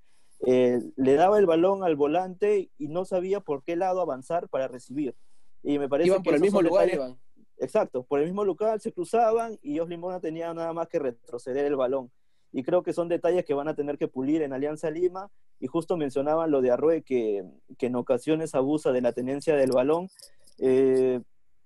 eh, 0.45 0.79
le 0.95 1.13
daba 1.15 1.37
el 1.37 1.45
balón 1.45 1.83
al 1.83 1.95
volante 1.95 2.69
y 2.77 2.87
no 2.87 3.05
sabía 3.05 3.39
por 3.39 3.63
qué 3.63 3.75
lado 3.75 4.01
avanzar 4.01 4.49
para 4.49 4.67
recibir. 4.67 5.15
Y 5.63 5.79
me 5.79 5.89
parece 5.89 6.07
iban 6.07 6.23
por 6.23 6.33
el 6.33 6.41
mismo 6.41 6.61
lugar, 6.61 6.89
iban. 6.91 7.19
Exacto, 7.57 8.03
por 8.03 8.19
el 8.19 8.25
mismo 8.25 8.45
lugar 8.45 8.79
se 8.79 8.93
cruzaban 8.93 9.59
y 9.61 9.79
Osli 9.79 9.97
Mora 9.97 10.21
tenía 10.21 10.53
nada 10.53 10.71
más 10.71 10.87
que 10.87 10.99
retroceder 10.99 11.65
el 11.65 11.75
balón. 11.75 12.09
Y 12.51 12.63
creo 12.63 12.83
que 12.83 12.93
son 12.93 13.09
detalles 13.09 13.45
que 13.45 13.53
van 13.53 13.67
a 13.67 13.75
tener 13.75 13.97
que 13.97 14.07
pulir 14.07 14.41
en 14.41 14.53
Alianza 14.53 14.89
Lima. 14.89 15.29
Y 15.59 15.67
justo 15.67 15.97
mencionaban 15.97 16.49
lo 16.51 16.61
de 16.61 16.71
Arrue, 16.71 17.03
que, 17.03 17.43
que 17.77 17.87
en 17.87 17.95
ocasiones 17.95 18.55
abusa 18.55 18.91
de 18.91 19.01
la 19.01 19.11
tenencia 19.11 19.55
del 19.55 19.71
balón. 19.71 20.09
Eh, 20.57 21.21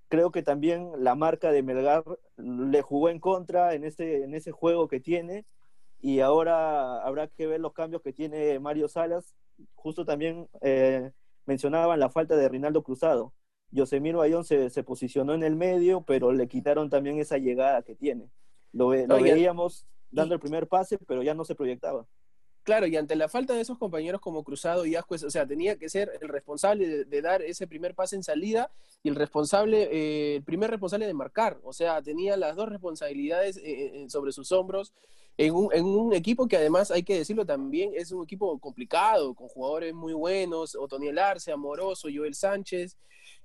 creo 0.09 0.31
que 0.31 0.43
también 0.43 0.91
la 0.97 1.15
marca 1.15 1.51
de 1.51 1.63
Melgar 1.63 2.03
le 2.37 2.81
jugó 2.81 3.09
en 3.09 3.19
contra 3.19 3.75
en 3.75 3.83
ese, 3.83 4.23
en 4.23 4.33
ese 4.35 4.51
juego 4.51 4.87
que 4.87 4.99
tiene 4.99 5.45
y 6.03 6.19
ahora 6.19 7.01
habrá 7.01 7.29
que 7.29 7.47
ver 7.47 7.61
los 7.61 7.71
cambios 7.71 8.01
que 8.01 8.11
tiene 8.11 8.59
Mario 8.59 8.89
Salas. 8.89 9.33
Justo 9.73 10.03
también 10.03 10.49
eh, 10.59 11.11
mencionaban 11.45 11.97
la 11.97 12.09
falta 12.09 12.35
de 12.35 12.49
Rinaldo 12.49 12.83
Cruzado. 12.83 13.33
Yosemir 13.71 14.17
Bayón 14.17 14.43
se, 14.43 14.69
se, 14.69 14.83
posicionó 14.83 15.33
en 15.33 15.43
el 15.43 15.55
medio, 15.55 16.01
pero 16.01 16.33
le 16.33 16.49
quitaron 16.49 16.89
también 16.89 17.19
esa 17.19 17.37
llegada 17.37 17.83
que 17.83 17.95
tiene. 17.95 18.29
Lo, 18.73 18.89
veíamos 18.89 19.87
dando 20.11 20.33
el 20.33 20.41
primer 20.41 20.67
pase, 20.67 20.97
pero 21.07 21.23
ya 21.23 21.33
no 21.33 21.45
se 21.45 21.55
proyectaba. 21.55 22.05
Claro, 22.63 22.87
y 22.87 22.95
ante 22.95 23.17
la 23.17 23.27
falta 23.27 23.53
de 23.53 23.61
esos 23.61 23.77
compañeros 23.77 24.21
como 24.21 24.43
Cruzado 24.43 24.85
y 24.85 24.95
Ascuez, 24.95 25.23
o 25.23 25.29
sea, 25.29 25.45
tenía 25.45 25.77
que 25.77 25.89
ser 25.89 26.11
el 26.21 26.29
responsable 26.29 27.03
de, 27.03 27.21
dar 27.21 27.41
ese 27.41 27.67
primer 27.67 27.93
pase 27.93 28.15
en 28.15 28.23
salida 28.23 28.71
y 29.03 29.09
el 29.09 29.15
responsable, 29.15 29.89
eh, 29.91 30.35
el 30.37 30.43
primer 30.43 30.69
responsable 30.69 31.05
de 31.05 31.13
marcar, 31.13 31.59
o 31.63 31.73
sea, 31.73 32.01
tenía 32.01 32.37
las 32.37 32.55
dos 32.55 32.69
responsabilidades 32.69 33.57
eh, 33.57 34.05
sobre 34.07 34.31
sus 34.31 34.53
hombros 34.53 34.93
en 35.37 35.53
un, 35.53 35.73
en 35.73 35.85
un, 35.85 36.13
equipo 36.13 36.47
que 36.47 36.55
además, 36.55 36.89
hay 36.89 37.03
que 37.03 37.17
decirlo 37.17 37.45
también, 37.45 37.91
es 37.95 38.11
un 38.11 38.23
equipo 38.23 38.57
complicado, 38.59 39.33
con 39.33 39.49
jugadores 39.49 39.93
muy 39.93 40.13
buenos, 40.13 40.75
Otoniel 40.75 41.19
Arce, 41.19 41.51
Amoroso, 41.51 42.07
Joel 42.13 42.35
Sánchez, 42.35 42.95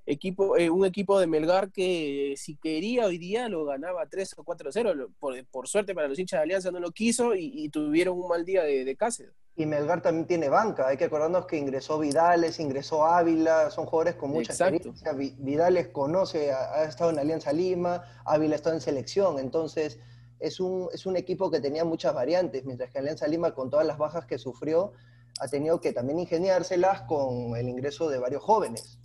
equipo, 0.08 0.56
eh, 0.56 0.70
un 0.70 0.84
equipo 0.84 1.20
de 1.20 1.26
Melgar 1.26 1.70
que 1.70 2.34
si 2.36 2.56
quería 2.56 3.06
hoy 3.06 3.18
día 3.18 3.48
lo 3.48 3.64
ganaba 3.64 4.06
3 4.06 4.34
o 4.38 4.44
4-0. 4.44 5.08
Por, 5.18 5.46
por, 5.46 5.68
suerte 5.68 5.94
para 5.94 6.08
los 6.08 6.18
hinchas 6.18 6.38
de 6.38 6.42
Alianza 6.42 6.70
no 6.70 6.80
lo 6.80 6.90
quiso 6.92 7.34
y, 7.34 7.68
tuvieron 7.68 8.18
un 8.18 8.28
mal 8.28 8.44
día 8.44 8.62
de, 8.62 8.84
de 8.84 8.96
Cáceres. 8.96 9.32
Y 9.54 9.66
Melgar 9.66 10.00
también 10.00 10.26
tiene 10.26 10.48
banca. 10.48 10.86
Hay 10.86 10.96
que 10.96 11.04
acordarnos 11.04 11.46
que 11.46 11.56
ingresó 11.56 11.98
Vidales, 11.98 12.60
ingresó 12.60 13.04
Ávila, 13.04 13.70
son 13.70 13.86
jugadores 13.86 14.14
con 14.14 14.30
mucha 14.30 14.52
experiencia. 14.52 15.12
Vidales 15.12 15.88
conoce, 15.88 16.52
ha, 16.52 16.84
estado 16.84 17.10
en 17.10 17.18
Alianza 17.18 17.52
Lima, 17.52 18.04
Ávila 18.24 18.54
ha 18.54 18.56
estado 18.56 18.76
en 18.76 18.80
selección. 18.80 19.38
Entonces, 19.38 19.98
es 20.38 20.60
un, 20.60 20.88
es 20.92 21.06
un 21.06 21.16
equipo 21.16 21.50
que 21.50 21.60
tenía 21.60 21.84
muchas 21.84 22.14
variantes, 22.14 22.64
mientras 22.64 22.90
que 22.90 22.98
Alianza 22.98 23.26
Lima, 23.26 23.52
con 23.52 23.68
todas 23.68 23.86
las 23.86 23.98
bajas 23.98 24.24
que 24.26 24.38
sufrió, 24.38 24.92
ha 25.40 25.48
tenido 25.48 25.80
que 25.80 25.92
también 25.92 26.20
ingeniárselas 26.20 27.02
con 27.02 27.56
el 27.56 27.68
ingreso 27.68 28.08
de 28.08 28.18
varios 28.18 28.42
jóvenes. 28.42 28.98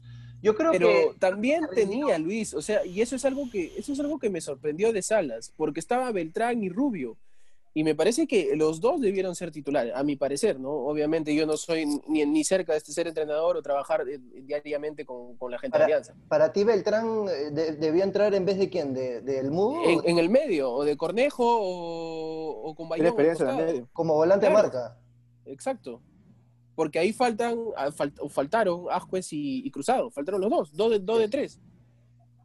Yo 0.44 0.56
creo 0.56 0.72
Pero 0.74 1.16
también 1.18 1.62
tenía 1.74 2.20
Luis, 2.20 2.54
o 2.54 2.62
sea, 2.62 2.86
y 2.86 3.02
eso 3.02 3.16
es 3.16 3.24
algo 3.24 3.50
que 3.50 3.72
eso 3.78 3.94
es 3.94 4.00
algo 4.02 4.20
que 4.20 4.30
me 4.30 4.42
sorprendió 4.42 4.92
de 4.92 5.02
Salas, 5.02 5.54
porque 5.56 5.80
estaba 5.80 6.12
Beltrán 6.12 6.62
y 6.62 6.70
Rubio. 6.70 7.18
Y 7.76 7.84
me 7.84 7.96
parece 7.96 8.28
que 8.28 8.56
los 8.56 8.82
dos 8.82 9.02
debieron 9.02 9.36
ser 9.36 9.52
titulares, 9.52 9.94
a 9.96 10.04
mi 10.04 10.16
parecer, 10.16 10.60
¿no? 10.60 10.70
Obviamente 10.70 11.34
yo 11.34 11.48
no 11.48 11.58
soy 11.58 11.86
ni, 12.08 12.24
ni 12.26 12.44
cerca 12.44 12.74
de 12.74 12.78
este 12.78 12.92
ser 12.92 13.08
entrenador 13.08 13.58
o 13.58 13.64
trabajar 13.64 14.04
eh, 14.08 14.20
diariamente 14.44 15.06
con, 15.06 15.38
la 15.50 15.58
gente 15.58 15.78
de 15.80 15.86
Alianza. 15.86 16.14
¿Para 16.28 16.52
ti 16.52 16.66
Beltrán 16.66 17.26
eh, 17.30 17.50
debió 17.80 18.04
entrar 18.04 18.36
en 18.36 18.46
vez 18.46 18.60
de 18.60 18.70
quién? 18.70 18.94
¿De, 18.94 19.22
del 19.22 19.50
Mudo? 19.50 19.82
En, 20.04 20.20
el 20.20 20.30
medio, 20.30 20.72
o 20.72 20.84
de 20.84 20.98
Cornejo, 20.98 21.46
o, 21.48 22.76
con 22.76 22.90
Bayón. 22.90 23.08
experiencia 23.08 23.50
en 23.50 23.60
el 23.60 23.66
medio. 23.66 23.90
Como 23.94 24.14
volante 24.14 24.46
de 24.46 24.52
marca. 24.52 25.00
Exacto 25.46 26.02
porque 26.76 27.00
ahí 27.00 27.14
faltan, 27.14 27.58
ah, 27.76 27.92
faltaron 28.30 28.86
Ascuez 28.92 29.28
y, 29.32 29.70
Cruzado, 29.72 30.10
faltaron 30.12 30.42
los 30.42 30.50
dos, 30.50 30.76
dos 30.76 30.92
de, 30.92 31.00
dos 31.00 31.20
de 31.20 31.30
tres. 31.30 31.60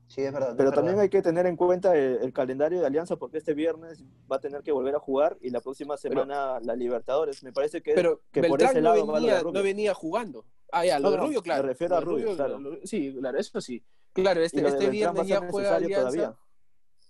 Sí, 0.09 0.23
es 0.23 0.33
verdad. 0.33 0.55
Pero 0.57 0.73
también 0.73 0.99
hay 0.99 1.11
que 1.11 1.21
tener 1.21 1.45
en 1.47 1.57
cuenta 1.57 1.95
el, 1.95 2.33
calendario 2.33 2.81
de 2.81 2.87
Alianza 2.87 3.17
porque 3.17 3.39
este 3.39 3.53
viernes 3.53 4.03
va 4.31 4.37
a 4.37 4.41
tener 4.41 4.63
que 4.63 4.73
volver 4.73 4.95
a 4.95 4.99
jugar 4.99 5.37
y 5.41 5.51
la 5.51 5.61
próxima 5.61 5.99
semana 5.99 6.61
la 6.61 6.75
Libertadores. 6.75 7.43
Me 7.43 7.53
parece 7.53 7.83
que, 7.83 7.93
pero 7.93 8.23
que 8.33 8.43
por 8.45 8.63
ese 8.63 8.81
lado 8.81 9.05
no 9.05 9.13
venía, 9.13 9.43
no 9.43 9.63
venía 9.63 9.93
jugando. 9.93 10.47
Ah, 10.73 10.85
ya, 10.85 10.99
lo 10.99 11.11
de 11.11 11.19
Rubio, 11.19 11.43
claro. 11.43 11.63
Me 11.63 11.69
refiero 11.69 11.97
a 11.97 12.01
Rubio, 12.01 12.35
claro. 12.37 12.59
sí, 12.85 13.15
claro, 13.19 13.39
eso 13.39 13.61
sí. 13.61 13.85
Claro, 14.15 14.43
este, 14.43 14.67
este 14.67 14.89
viernes 14.89 15.27
ya 15.27 15.47
juega 15.49 15.77
Alianza. 15.77 16.09
Todavía. 16.09 16.37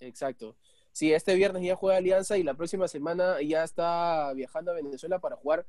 Exacto. 0.01 0.57
Sí, 0.93 1.13
este 1.13 1.37
viernes 1.37 1.63
ya 1.63 1.77
juega 1.77 1.99
Alianza 1.99 2.37
y 2.37 2.43
la 2.43 2.55
próxima 2.55 2.89
semana 2.89 3.41
ya 3.41 3.63
está 3.63 4.33
viajando 4.35 4.73
a 4.73 4.75
Venezuela 4.75 5.21
para 5.21 5.37
jugar 5.37 5.65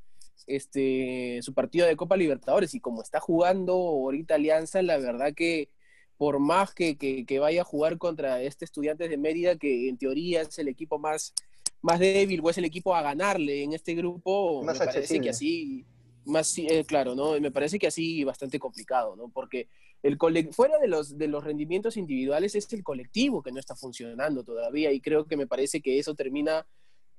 este, 0.47 1.39
su 1.41 1.53
partido 1.53 1.87
de 1.87 1.95
Copa 1.95 2.17
Libertadores. 2.17 2.73
Y 2.73 2.79
como 2.79 3.01
está 3.01 3.19
jugando 3.19 3.73
ahorita 3.73 4.35
Alianza, 4.35 4.81
la 4.81 4.97
verdad 4.97 5.33
que 5.33 5.69
por 6.17 6.39
más 6.39 6.73
que, 6.73 6.97
que, 6.97 7.39
vaya 7.39 7.61
a 7.61 7.65
jugar 7.65 7.97
contra 7.97 8.41
este 8.41 8.65
Estudiantes 8.65 9.09
de 9.09 9.17
Mérida, 9.17 9.55
que 9.55 9.87
en 9.87 9.97
teoría 9.97 10.41
es 10.41 10.59
el 10.59 10.67
equipo 10.67 10.99
más, 10.99 11.33
más 11.81 11.97
débil 11.97 12.41
o 12.43 12.49
es 12.49 12.57
el 12.57 12.65
equipo 12.65 12.93
a 12.93 13.01
ganarle 13.01 13.63
en 13.63 13.71
este 13.71 13.95
grupo, 13.95 14.61
me 14.61 14.75
parece 14.75 15.21
que 15.21 15.29
así, 15.29 15.85
más 16.25 16.57
eh, 16.57 16.83
claro, 16.85 17.15
¿no? 17.15 17.39
Me 17.39 17.51
parece 17.51 17.79
que 17.79 17.87
así 17.87 18.25
bastante 18.25 18.59
complicado, 18.59 19.15
¿no? 19.15 19.29
Porque 19.29 19.69
el 20.03 20.17
fuera 20.51 20.77
de 20.77 20.89
los, 20.89 21.17
de 21.17 21.29
los 21.29 21.43
rendimientos 21.43 21.95
individuales 21.95 22.53
es 22.53 22.71
el 22.73 22.83
colectivo 22.83 23.41
que 23.41 23.53
no 23.53 23.59
está 23.59 23.77
funcionando 23.77 24.43
todavía 24.43 24.91
y 24.91 24.99
creo 24.99 25.25
que 25.25 25.37
me 25.37 25.47
parece 25.47 25.79
que 25.79 25.99
eso 25.99 26.15
termina 26.15 26.65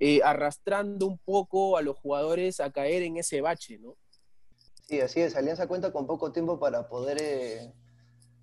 eh, 0.03 0.23
arrastrando 0.25 1.07
un 1.07 1.19
poco 1.19 1.77
a 1.77 1.83
los 1.83 1.95
jugadores 1.99 2.59
a 2.61 2.73
caer 2.73 3.03
en 3.03 3.19
ese 3.19 3.43
bache, 3.43 3.79
¿no? 3.79 3.97
Sí, 4.89 4.99
así 4.99 5.21
es. 5.21 5.37
Alianza 5.37 5.67
cuenta 5.69 5.93
con 5.93 6.07
poco 6.07 6.33
tiempo 6.33 6.59
para 6.59 6.89
poder, 6.89 7.19
eh, 7.21 7.71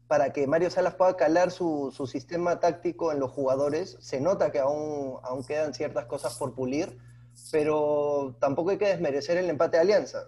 para 0.07 0.31
que 0.31 0.45
Mario 0.45 0.69
Salas 0.69 0.93
pueda 0.93 1.17
calar 1.17 1.49
su, 1.49 1.91
sistema 2.07 2.59
táctico 2.59 3.11
en 3.11 3.19
los 3.19 3.31
jugadores. 3.31 3.97
Se 3.99 4.21
nota 4.21 4.51
que 4.51 4.59
aún, 4.59 5.17
aún 5.23 5.43
quedan 5.43 5.73
ciertas 5.73 6.05
cosas 6.05 6.37
por 6.37 6.53
pulir, 6.53 6.95
pero 7.51 8.35
tampoco 8.39 8.69
hay 8.69 8.77
que 8.77 8.89
desmerecer 8.89 9.37
el 9.37 9.49
empate 9.49 9.77
de 9.77 9.81
Alianza. 9.81 10.27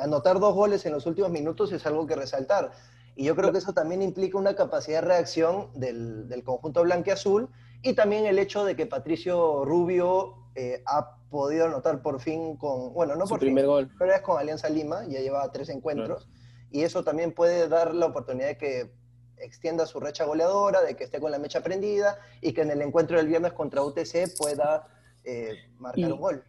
anotar 0.00 0.38
dos 0.38 0.54
goles 0.54 0.86
en 0.86 0.92
los 0.92 1.04
últimos 1.04 1.32
minutos 1.32 1.72
es 1.72 1.84
algo 1.84 2.06
que 2.06 2.14
resaltar. 2.14 2.70
Y 3.16 3.24
yo 3.24 3.34
creo 3.34 3.50
que 3.50 3.58
eso 3.58 3.72
también 3.72 4.02
implica 4.02 4.38
una 4.38 4.54
capacidad 4.54 5.02
de 5.02 5.08
reacción 5.08 5.68
del, 5.74 6.28
del 6.28 6.44
conjunto 6.44 6.84
blanque-azul 6.84 7.50
y 7.82 7.94
también 7.94 8.26
el 8.26 8.38
hecho 8.38 8.64
de 8.64 8.76
que 8.76 8.86
Patricio 8.86 9.64
Rubio 9.64 10.36
eh, 10.54 10.82
ha 10.86 11.16
podido 11.30 11.66
anotar 11.66 12.02
por 12.02 12.20
fin 12.20 12.56
con, 12.56 12.92
bueno, 12.92 13.16
no 13.16 13.26
por 13.26 13.40
primer 13.40 13.66
gol. 13.66 13.90
pero 13.98 14.12
es 14.12 14.20
con 14.20 14.38
Alianza 14.38 14.68
Lima, 14.68 15.04
ya 15.08 15.20
lleva 15.20 15.50
tres 15.50 15.68
encuentros, 15.68 16.28
y 16.70 16.82
eso 16.82 17.02
también 17.02 17.32
puede 17.32 17.68
dar 17.68 17.94
la 17.94 18.06
oportunidad 18.06 18.48
de 18.48 18.58
que 18.58 18.92
extienda 19.38 19.86
su 19.86 19.98
recha 19.98 20.24
goleadora, 20.24 20.82
de 20.82 20.94
que 20.94 21.04
esté 21.04 21.20
con 21.20 21.30
la 21.30 21.38
mecha 21.38 21.62
prendida 21.62 22.18
y 22.40 22.52
que 22.52 22.62
en 22.62 22.70
el 22.70 22.80
encuentro 22.80 23.16
del 23.16 23.26
viernes 23.26 23.52
contra 23.52 23.82
UTC 23.82 24.36
pueda 24.38 24.86
eh, 25.24 25.56
marcar 25.78 26.12
un 26.12 26.20
gol. 26.20 26.44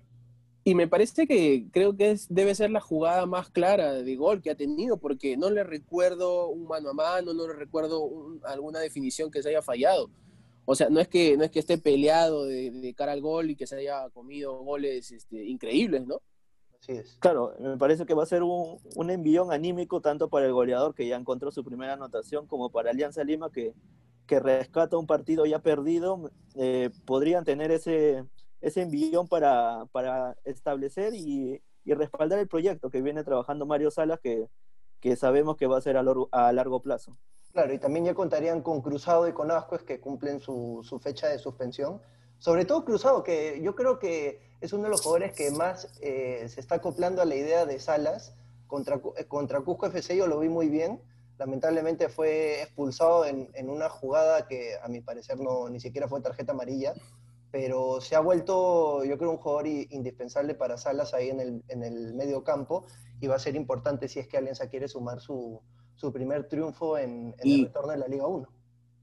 Y 0.65 0.75
me 0.75 0.87
parece 0.87 1.27
que 1.27 1.67
creo 1.71 1.97
que 1.97 2.11
es, 2.11 2.33
debe 2.33 2.55
ser 2.55 2.71
la 2.71 2.79
jugada 2.79 3.25
más 3.25 3.49
clara 3.49 3.93
de 3.93 4.15
gol 4.15 4.41
que 4.41 4.49
ha 4.49 4.55
tenido, 4.55 4.97
porque 4.97 5.35
no 5.35 5.49
le 5.49 5.63
recuerdo 5.63 6.47
un 6.47 6.67
mano 6.67 6.91
a 6.91 6.93
mano, 6.93 7.33
no 7.33 7.47
le 7.47 7.53
recuerdo 7.53 8.09
alguna 8.43 8.79
definición 8.79 9.29
que 9.29 9.43
se 9.43 9.49
haya 9.49 9.61
fallado. 9.61 10.09
O 10.65 10.75
sea, 10.75 10.89
no 10.89 10.99
es 10.99 11.07
que, 11.07 11.37
no 11.37 11.43
es 11.43 11.51
que 11.51 11.59
esté 11.59 11.77
peleado 11.77 12.45
de, 12.45 12.93
cara 12.95 13.11
al 13.11 13.21
gol 13.21 13.49
y 13.49 13.55
que 13.55 13.67
se 13.67 13.75
haya 13.77 14.09
comido 14.11 14.57
goles 14.59 15.11
este, 15.11 15.43
increíbles, 15.45 16.05
¿no? 16.05 16.21
Así 16.79 16.93
es. 16.93 17.17
Claro, 17.19 17.53
me 17.59 17.77
parece 17.77 18.05
que 18.05 18.13
va 18.13 18.23
a 18.23 18.27
ser 18.27 18.43
un, 18.43 18.77
un, 18.95 19.09
envión 19.09 19.51
anímico 19.51 20.01
tanto 20.01 20.29
para 20.29 20.45
el 20.45 20.53
goleador 20.53 20.93
que 20.93 21.07
ya 21.07 21.15
encontró 21.15 21.51
su 21.51 21.63
primera 21.63 21.93
anotación 21.93 22.47
como 22.47 22.69
para 22.69 22.91
Alianza 22.91 23.23
Lima 23.23 23.51
que, 23.51 23.73
que 24.27 24.39
rescata 24.39 24.97
un 24.97 25.07
partido 25.07 25.45
ya 25.45 25.59
perdido. 25.59 26.31
Eh, 26.55 26.89
podrían 27.05 27.43
tener 27.43 27.71
ese, 27.71 28.25
ese 28.61 28.81
envión 28.81 29.27
para, 29.27 29.85
para 29.91 30.35
establecer 30.45 31.13
y, 31.13 31.61
y, 31.85 31.93
respaldar 31.93 32.39
el 32.39 32.47
proyecto 32.47 32.89
que 32.89 33.01
viene 33.01 33.23
trabajando 33.23 33.65
Mario 33.65 33.91
Salas 33.91 34.19
que, 34.19 34.47
que 35.03 35.17
sabemos 35.17 35.57
que 35.57 35.67
va 35.67 35.77
a 35.77 35.81
ser 35.81 35.97
a, 35.97 36.03
a 36.31 36.53
largo 36.53 36.81
plazo. 36.81 37.17
Claro, 37.51 37.73
y 37.73 37.77
también 37.77 38.05
ya 38.05 38.13
contarían 38.13 38.61
con 38.61 38.81
Cruzado 38.81 39.27
y 39.27 39.33
con 39.33 39.51
Ascuez 39.51 39.83
que 39.83 39.99
cumplen 39.99 40.39
su, 40.39 40.79
su, 40.81 40.97
fecha 40.97 41.27
de 41.27 41.39
suspensión. 41.39 42.01
Sobre 42.37 42.63
todo 42.63 42.85
Cruzado, 42.85 43.21
que 43.21 43.59
yo 43.61 43.75
creo 43.75 43.99
que 43.99 44.39
es 44.61 44.71
uno 44.71 44.83
de 44.83 44.89
los 44.89 45.01
jugadores 45.01 45.33
que 45.33 45.51
más 45.51 45.89
eh, 45.99 46.47
se 46.47 46.61
está 46.61 46.75
acoplando 46.75 47.21
a 47.21 47.25
la 47.25 47.35
idea 47.35 47.65
de 47.65 47.81
Salas. 47.81 48.33
Contra, 48.65 49.01
contra 49.27 49.59
Cusco 49.59 49.87
FC 49.87 50.15
yo 50.15 50.25
lo 50.25 50.39
vi 50.39 50.47
muy 50.47 50.69
bien. 50.69 51.01
Lamentablemente 51.37 52.07
fue 52.07 52.61
expulsado 52.61 53.25
en, 53.25 53.49
en, 53.55 53.69
una 53.69 53.89
jugada 53.89 54.47
que 54.47 54.77
a 54.81 54.87
mi 54.87 55.01
parecer 55.01 55.37
no, 55.37 55.69
ni 55.69 55.81
siquiera 55.81 56.07
fue 56.07 56.21
tarjeta 56.21 56.53
amarilla, 56.53 56.93
pero 57.51 57.99
se 57.99 58.15
ha 58.15 58.21
vuelto 58.21 59.03
yo 59.03 59.17
creo 59.17 59.31
un 59.31 59.37
jugador 59.37 59.67
indispensable 59.67 60.55
para 60.55 60.77
Salas 60.77 61.13
ahí 61.13 61.29
en 61.29 61.41
el, 61.41 61.63
en 61.67 61.83
el 61.83 62.13
medio 62.13 62.45
campo 62.45 62.85
y 63.23 63.27
va 63.27 63.35
a 63.35 63.39
ser 63.39 63.55
importante 63.55 64.09
si 64.09 64.19
es 64.19 64.27
que 64.27 64.35
Alianza 64.35 64.67
quiere 64.67 64.89
sumar 64.89 65.21
su, 65.21 65.61
su 65.95 66.11
primer 66.11 66.49
triunfo 66.49 66.97
en, 66.97 67.33
el 67.39 67.63
retorno 67.63 67.93
de 67.93 67.97
la 67.97 68.07
Liga 68.09 68.27
1. 68.27 68.45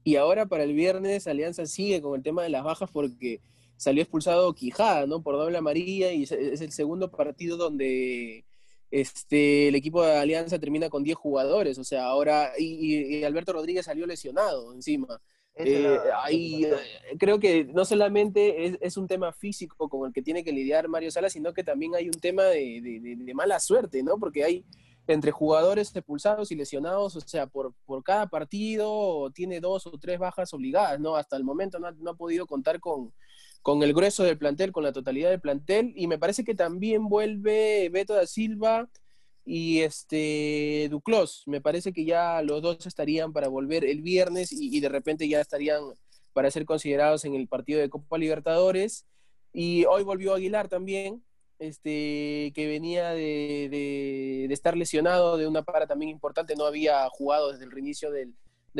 Y 0.03 0.15
ahora 0.15 0.45
para 0.45 0.63
el 0.63 0.73
viernes 0.73 1.25
Alianza 1.25 1.65
sigue 1.65 2.03
con 2.03 2.13
el 2.13 2.21
tema 2.21 2.43
de 2.43 2.49
las 2.49 2.63
bajas 2.63 2.91
porque 2.91 3.41
salió 3.77 4.03
expulsado 4.03 4.53
Quijada, 4.53 5.07
¿no? 5.07 5.23
Por 5.23 5.37
doble 5.37 5.57
amarilla 5.57 6.11
y 6.11 6.21
es 6.21 6.31
el 6.31 6.71
segundo 6.71 7.09
partido 7.09 7.57
donde 7.57 8.45
este, 8.91 9.69
el 9.69 9.73
equipo 9.73 10.03
de 10.03 10.15
Alianza 10.15 10.59
termina 10.59 10.87
con 10.91 11.01
10 11.01 11.17
jugadores, 11.17 11.79
o 11.79 11.83
sea, 11.83 12.05
ahora, 12.05 12.51
y, 12.59 13.23
Alberto 13.23 13.53
Rodríguez 13.53 13.85
salió 13.85 14.05
lesionado 14.05 14.71
encima. 14.71 15.19
Eh, 15.55 15.99
ahí, 16.23 16.63
eh, 16.63 16.75
creo 17.19 17.39
que 17.39 17.65
no 17.65 17.83
solamente 17.85 18.77
es, 18.81 18.97
un 18.97 19.07
tema 19.07 19.33
físico 19.33 19.89
con 19.89 20.07
el 20.07 20.13
que 20.13 20.21
tiene 20.21 20.43
que 20.43 20.53
lidiar 20.53 20.87
Mario 20.87 21.11
Sala, 21.11 21.29
sino 21.29 21.53
que 21.53 21.63
también 21.63 21.93
hay 21.93 22.05
un 22.05 22.19
tema 22.19 22.43
de, 22.43 22.81
de 23.17 23.33
mala 23.33 23.59
suerte, 23.59 24.01
¿no? 24.01 24.17
Porque 24.17 24.43
hay 24.43 24.65
entre 25.07 25.31
jugadores 25.31 25.95
expulsados 25.95 26.51
y 26.51 26.55
lesionados, 26.55 27.15
o 27.15 27.21
sea, 27.21 27.47
por, 27.47 27.73
por 27.85 28.03
cada 28.03 28.27
partido 28.27 29.31
tiene 29.33 29.59
dos 29.59 29.87
o 29.87 29.97
tres 29.97 30.19
bajas 30.19 30.53
obligadas, 30.53 30.99
¿no? 30.99 31.15
Hasta 31.15 31.37
el 31.37 31.43
momento 31.43 31.79
no 31.79 32.09
ha, 32.09 32.13
podido 32.13 32.45
contar 32.45 32.79
con, 32.79 33.13
con 33.61 33.83
el 33.83 33.93
grueso 33.93 34.23
del 34.23 34.37
plantel, 34.37 34.71
con 34.71 34.83
la 34.83 34.93
totalidad 34.93 35.29
del 35.29 35.41
plantel, 35.41 35.93
y 35.95 36.07
me 36.07 36.17
parece 36.17 36.43
que 36.43 36.55
también 36.55 37.07
vuelve 37.09 37.89
Beto 37.89 38.13
da 38.13 38.25
Silva 38.25 38.89
y 39.45 39.81
este 39.81 40.87
Duclos, 40.89 41.43
me 41.45 41.61
parece 41.61 41.93
que 41.93 42.05
ya 42.05 42.41
los 42.41 42.61
dos 42.61 42.85
estarían 42.85 43.33
para 43.33 43.47
volver 43.47 43.85
el 43.85 44.01
viernes 44.01 44.51
y, 44.51 44.79
de 44.79 44.89
repente 44.89 45.27
ya 45.27 45.41
estarían 45.41 45.81
para 46.33 46.51
ser 46.51 46.65
considerados 46.65 47.25
en 47.25 47.35
el 47.35 47.47
partido 47.47 47.79
de 47.79 47.89
Copa 47.89 48.17
Libertadores, 48.17 49.05
y 49.53 49.85
hoy 49.85 50.03
volvió 50.03 50.33
Aguilar 50.33 50.69
también, 50.69 51.23
este, 51.59 52.51
que 52.55 52.67
venía 52.67 53.11
de, 53.11 54.47
estar 54.49 54.77
lesionado 54.77 55.37
de 55.37 55.47
una 55.47 55.63
para 55.63 55.87
también 55.87 56.09
importante, 56.09 56.55
no 56.55 56.65
había 56.65 57.07
jugado 57.09 57.51
desde 57.51 57.65
el 57.65 57.71
reinicio 57.71 58.11
del, 58.11 58.33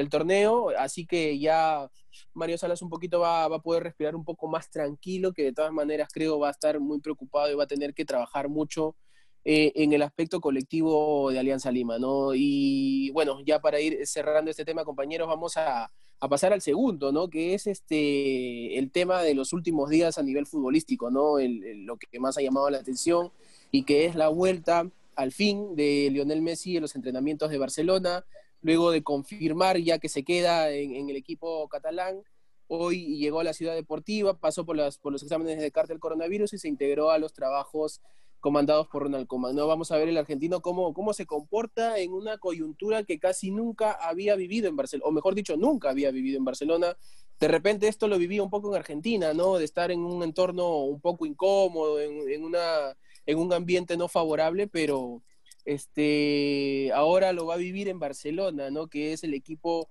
torneo, 0.09 0.69
así 0.77 1.05
que 1.05 1.37
ya 1.37 1.89
Mario 2.33 2.57
Salas 2.57 2.81
un 2.81 2.89
poquito 2.89 3.19
va, 3.19 3.47
va, 3.49 3.57
a 3.57 3.61
poder 3.61 3.83
respirar 3.83 4.15
un 4.15 4.23
poco 4.23 4.47
más 4.47 4.69
tranquilo, 4.69 5.33
que 5.33 5.43
de 5.43 5.53
todas 5.53 5.73
maneras 5.73 6.09
creo 6.13 6.39
va 6.39 6.47
a 6.47 6.51
estar 6.51 6.79
muy 6.79 7.01
preocupado 7.01 7.51
y 7.51 7.55
va 7.55 7.65
a 7.65 7.67
tener 7.67 7.93
que 7.93 8.05
trabajar 8.05 8.47
mucho 8.47 8.95
eh, 9.43 9.71
en 9.75 9.93
el 9.93 10.03
aspecto 10.03 10.39
colectivo 10.39 11.31
de 11.31 11.39
Alianza 11.39 11.71
Lima, 11.71 11.97
¿no? 11.97 12.35
Y 12.35 13.09
bueno, 13.11 13.39
ya 13.43 13.59
para 13.59 13.79
ir 13.79 14.05
cerrando 14.05 14.51
este 14.51 14.65
tema, 14.65 14.85
compañeros, 14.85 15.27
vamos 15.27 15.57
a, 15.57 15.91
pasar 16.29 16.53
al 16.53 16.61
segundo, 16.61 17.11
¿no? 17.11 17.29
Que 17.29 17.55
es 17.55 17.65
este 17.65 18.77
el 18.77 18.91
tema 18.91 19.23
de 19.23 19.33
los 19.33 19.53
últimos 19.53 19.89
días 19.89 20.19
a 20.19 20.23
nivel 20.23 20.45
futbolístico, 20.45 21.09
¿no? 21.09 21.37
lo 21.39 21.97
que 21.97 22.19
más 22.19 22.37
ha 22.37 22.41
llamado 22.41 22.69
la 22.69 22.77
atención 22.77 23.31
y 23.71 23.83
que 23.83 24.05
es 24.05 24.13
la 24.13 24.27
vuelta 24.27 24.87
al 25.15 25.31
fin 25.31 25.75
de 25.75 26.09
Lionel 26.11 26.41
Messi 26.41 26.75
en 26.75 26.83
los 26.83 26.95
entrenamientos 26.95 27.49
de 27.49 27.57
Barcelona, 27.57 28.25
luego 28.61 28.91
de 28.91 29.03
confirmar 29.03 29.77
ya 29.77 29.99
que 29.99 30.09
se 30.09 30.23
queda 30.23 30.69
en, 30.69 31.09
el 31.09 31.15
equipo 31.15 31.67
catalán. 31.69 32.23
Hoy 32.67 33.17
llegó 33.17 33.39
a 33.39 33.43
la 33.43 33.53
ciudad 33.53 33.73
deportiva, 33.73 34.37
pasó 34.37 34.65
por, 34.65 34.77
las, 34.77 34.97
por 34.97 35.11
los 35.11 35.23
exámenes 35.23 35.59
de 35.59 35.71
cartel 35.71 35.99
coronavirus 35.99 36.53
y 36.53 36.57
se 36.57 36.67
integró 36.67 37.11
a 37.11 37.17
los 37.17 37.33
trabajos 37.33 38.01
comandados 38.41 38.87
por 38.87 39.03
Ronald 39.03 39.27
Koeman. 39.27 39.55
¿no? 39.55 39.67
Vamos 39.67 39.91
a 39.91 39.97
ver 39.97 40.09
el 40.09 40.17
argentino 40.17 40.61
cómo, 40.61 40.93
cómo 40.93 41.13
se 41.13 41.25
comporta 41.25 41.99
en 41.99 42.11
una 42.11 42.37
coyuntura 42.37 43.03
que 43.03 43.19
casi 43.19 43.51
nunca 43.51 43.91
había 43.93 44.35
vivido 44.35 44.67
en 44.67 44.75
Barcelona, 44.75 45.07
o 45.07 45.11
mejor 45.11 45.35
dicho, 45.35 45.55
nunca 45.55 45.91
había 45.91 46.11
vivido 46.11 46.37
en 46.37 46.43
Barcelona. 46.43 46.97
De 47.39 47.47
repente 47.47 47.87
esto 47.87 48.07
lo 48.07 48.17
vivía 48.17 48.43
un 48.43 48.49
poco 48.49 48.69
en 48.69 48.75
Argentina, 48.75 49.33
¿no? 49.33 49.57
De 49.57 49.65
estar 49.65 49.91
en 49.91 50.01
un 50.01 50.23
entorno 50.23 50.79
un 50.83 50.99
poco 50.99 51.25
incómodo, 51.25 51.99
en, 51.99 52.43
una, 52.43 52.97
en 53.25 53.37
un 53.37 53.53
ambiente 53.53 53.95
no 53.95 54.07
favorable, 54.07 54.67
pero 54.67 55.23
este, 55.63 56.91
ahora 56.93 57.33
lo 57.33 57.45
va 57.45 57.55
a 57.55 57.57
vivir 57.57 57.87
en 57.87 57.99
Barcelona, 57.99 58.69
¿no? 58.69 58.87
Que 58.87 59.13
es 59.13 59.23
el 59.23 59.33
equipo 59.33 59.87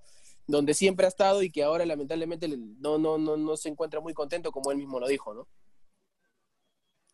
donde 0.47 0.73
siempre 0.73 1.05
ha 1.05 1.09
estado 1.09 1.41
y 1.43 1.49
que 1.49 1.63
ahora 1.63 1.85
lamentablemente 1.85 2.47
no, 2.47 2.97
no, 2.97 3.17
no, 3.17 3.37
no 3.37 3.57
se 3.57 3.69
encuentra 3.69 4.01
muy 4.01 4.13
contento, 4.13 4.51
como 4.51 4.71
él 4.71 4.77
mismo 4.77 4.99
lo 4.99 5.07
dijo, 5.07 5.33
¿no? 5.33 5.47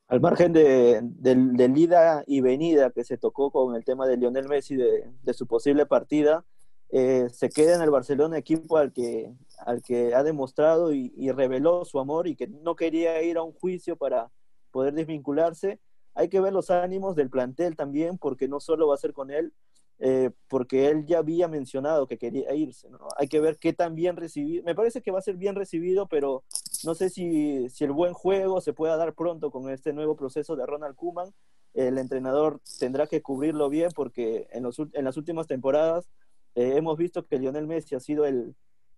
Al 0.08 0.22
margen 0.22 0.54
de, 0.54 1.02
del 1.04 1.78
ida 1.78 2.24
y 2.26 2.42
venida 2.42 2.92
que 2.92 3.04
se 3.04 3.18
tocó 3.18 3.52
con 3.52 3.76
el 3.76 3.84
tema 3.84 4.08
de 4.08 4.18
Lionel 4.18 4.48
Messi, 4.48 4.76
de, 4.76 5.34
su 5.34 5.48
posible 5.48 5.86
partida, 5.86 6.46
eh, 6.90 7.28
se 7.30 7.50
queda 7.50 7.76
en 7.76 7.82
el 7.82 7.90
Barcelona 7.90 8.38
equipo 8.38 8.78
al 8.78 8.94
que, 8.94 9.34
al 9.58 9.82
que 9.82 10.16
ha 10.16 10.24
demostrado 10.24 10.94
y, 10.94 11.12
reveló 11.32 11.84
su 11.84 12.00
amor 12.00 12.28
y 12.28 12.36
que 12.36 12.48
no 12.48 12.76
quería 12.76 13.22
ir 13.22 13.38
a 13.38 13.44
un 13.44 13.52
juicio 13.52 13.98
para 13.98 14.32
poder 14.72 14.94
desvincularse. 14.94 15.80
Hay 16.16 16.30
que 16.30 16.40
ver 16.40 16.54
los 16.54 16.72
ánimos 16.72 17.16
del 17.16 17.30
plantel 17.30 17.76
también, 17.76 18.18
porque 18.18 18.48
no 18.48 18.62
solo 18.62 18.88
va 18.88 18.96
a 18.96 19.00
ser 19.00 19.12
con 19.12 19.30
él, 19.30 19.54
eh, 20.00 20.32
porque 20.48 20.88
él 20.88 21.06
ya 21.06 21.18
había 21.18 21.50
mencionado 21.50 22.08
que 22.08 22.18
quería 22.18 22.54
irse. 22.56 22.90
¿no? 22.90 23.00
Hay 23.18 23.28
que 23.28 23.42
ver 23.42 23.58
qué 23.58 23.74
tan 23.74 23.94
bien 23.94 24.16
recibido. 24.16 24.64
Me 24.64 24.74
parece 24.74 25.02
que 25.02 25.12
va 25.12 25.20
a 25.20 25.24
ser 25.24 25.36
bien 25.36 25.56
recibido, 25.56 26.08
pero 26.08 26.44
no 26.84 26.96
sé 26.96 27.10
si, 27.10 27.70
si 27.70 27.84
el 27.84 27.92
buen 27.92 28.14
juego 28.14 28.62
se 28.62 28.74
pueda 28.74 28.98
dar 28.98 29.14
pronto 29.14 29.52
con 29.52 29.70
este 29.70 29.94
nuevo 29.94 30.16
proceso 30.16 30.56
de 30.56 30.66
Ronald 30.66 30.96
Kuman. 30.96 31.34
El 31.74 31.98
entrenador 31.98 32.60
tendrá 32.80 33.08
que 33.08 33.22
cubrirlo 33.22 33.70
bien 33.70 33.92
porque 33.96 34.48
en, 34.52 34.64
los, 34.64 34.80
en 34.80 35.06
las 35.06 35.18
últimas 35.18 35.48
temporadas 35.48 36.10
eh, 36.56 36.74
hemos 36.76 36.98
visto 36.98 37.26
que 37.26 37.38
Lionel 37.38 37.68
Messi 37.68 37.96
ha 37.96 38.00
sido 38.00 38.26
el, 38.26 38.56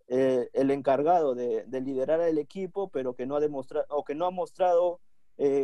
eh, 0.08 0.50
el 0.54 0.72
encargado 0.72 1.36
de, 1.36 1.66
liderar 1.82 2.22
al 2.22 2.38
equipo, 2.38 2.90
pero 2.90 3.16
que 3.16 3.26
no 3.26 3.36
ha 3.36 3.40
demostrado 3.40 3.86
o 3.90 4.04
que 4.04 4.16
no 4.16 4.26
ha 4.26 4.32
mostrado 4.32 5.00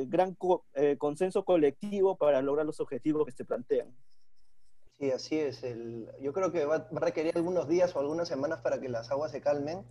gran 0.08 0.38
consenso 0.98 1.44
colectivo 1.44 2.16
para 2.16 2.42
lograr 2.42 2.66
los 2.66 2.80
objetivos 2.80 3.26
que 3.26 3.34
se 3.34 3.44
plantean. 3.44 3.94
Sí, 5.00 5.12
así 5.12 5.38
es. 5.38 5.64
El, 5.64 6.10
yo 6.22 6.32
creo 6.32 6.52
que 6.52 6.66
va, 6.66 6.76
a 6.76 7.00
requerir 7.00 7.34
algunos 7.36 7.68
días 7.68 7.96
o 7.96 8.00
algunas 8.00 8.28
semanas 8.28 8.62
para 8.62 8.80
que 8.80 8.88
las 8.88 9.12
aguas 9.12 9.32
se 9.32 9.42
calmen 9.42 9.84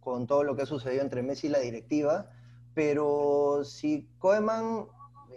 con 0.00 0.26
todo 0.26 0.44
lo 0.44 0.56
que 0.56 0.62
ha 0.62 0.66
sucedido 0.66 1.02
entre 1.02 1.22
Messi 1.22 1.46
y 1.46 1.50
la 1.50 1.58
directiva. 1.58 2.30
Pero 2.74 3.62
si 3.64 4.08
Koeman 4.18 4.86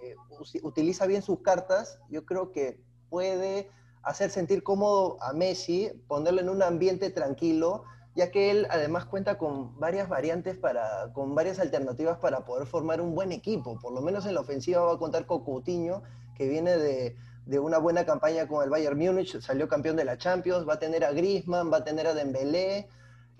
eh, 0.01 0.15
utiliza 0.63 1.05
bien 1.07 1.21
sus 1.21 1.41
cartas, 1.41 1.99
yo 2.09 2.25
creo 2.25 2.51
que 2.51 2.79
puede 3.09 3.69
hacer 4.03 4.29
sentir 4.29 4.63
cómodo 4.63 5.21
a 5.21 5.33
Messi, 5.33 5.91
ponerlo 6.07 6.41
en 6.41 6.49
un 6.49 6.63
ambiente 6.63 7.09
tranquilo, 7.09 7.83
ya 8.15 8.31
que 8.31 8.51
él 8.51 8.67
además 8.69 9.05
cuenta 9.05 9.37
con 9.37 9.79
varias 9.79 10.09
variantes 10.09 10.57
para, 10.57 11.11
con 11.13 11.33
varias 11.35 11.59
alternativas 11.59 12.17
para 12.17 12.43
poder 12.45 12.67
formar 12.67 12.99
un 12.99 13.15
buen 13.15 13.31
equipo. 13.31 13.79
Por 13.79 13.93
lo 13.93 14.01
menos 14.01 14.25
en 14.25 14.33
la 14.33 14.41
ofensiva 14.41 14.81
va 14.81 14.93
a 14.93 14.97
contar 14.97 15.25
con 15.25 15.43
Coutinho, 15.43 16.03
que 16.35 16.47
viene 16.47 16.77
de, 16.77 17.15
de 17.45 17.59
una 17.59 17.77
buena 17.77 18.05
campaña 18.05 18.47
con 18.47 18.63
el 18.63 18.69
Bayern 18.69 18.97
Múnich, 18.97 19.39
salió 19.39 19.67
campeón 19.67 19.95
de 19.95 20.05
la 20.05 20.17
Champions, 20.17 20.67
va 20.67 20.73
a 20.73 20.79
tener 20.79 21.05
a 21.05 21.11
Griezmann, 21.11 21.71
va 21.71 21.77
a 21.77 21.83
tener 21.83 22.07
a 22.07 22.13
Dembélé, 22.13 22.87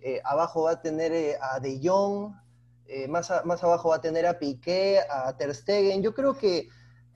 eh, 0.02 0.22
abajo 0.24 0.64
va 0.64 0.72
a 0.72 0.82
tener 0.82 1.12
eh, 1.12 1.38
a 1.40 1.60
De 1.60 1.80
Jong, 1.82 2.34
eh, 2.88 3.08
más, 3.08 3.32
más 3.46 3.64
abajo 3.64 3.90
va 3.90 3.98
a 3.98 4.02
tener 4.02 4.26
a 4.26 4.40
Piqué, 4.40 5.00
a 5.10 5.38
Ter 5.38 5.54
Stegen. 5.56 6.02
Yo 6.02 6.14
creo 6.14 6.38
que 6.38 6.68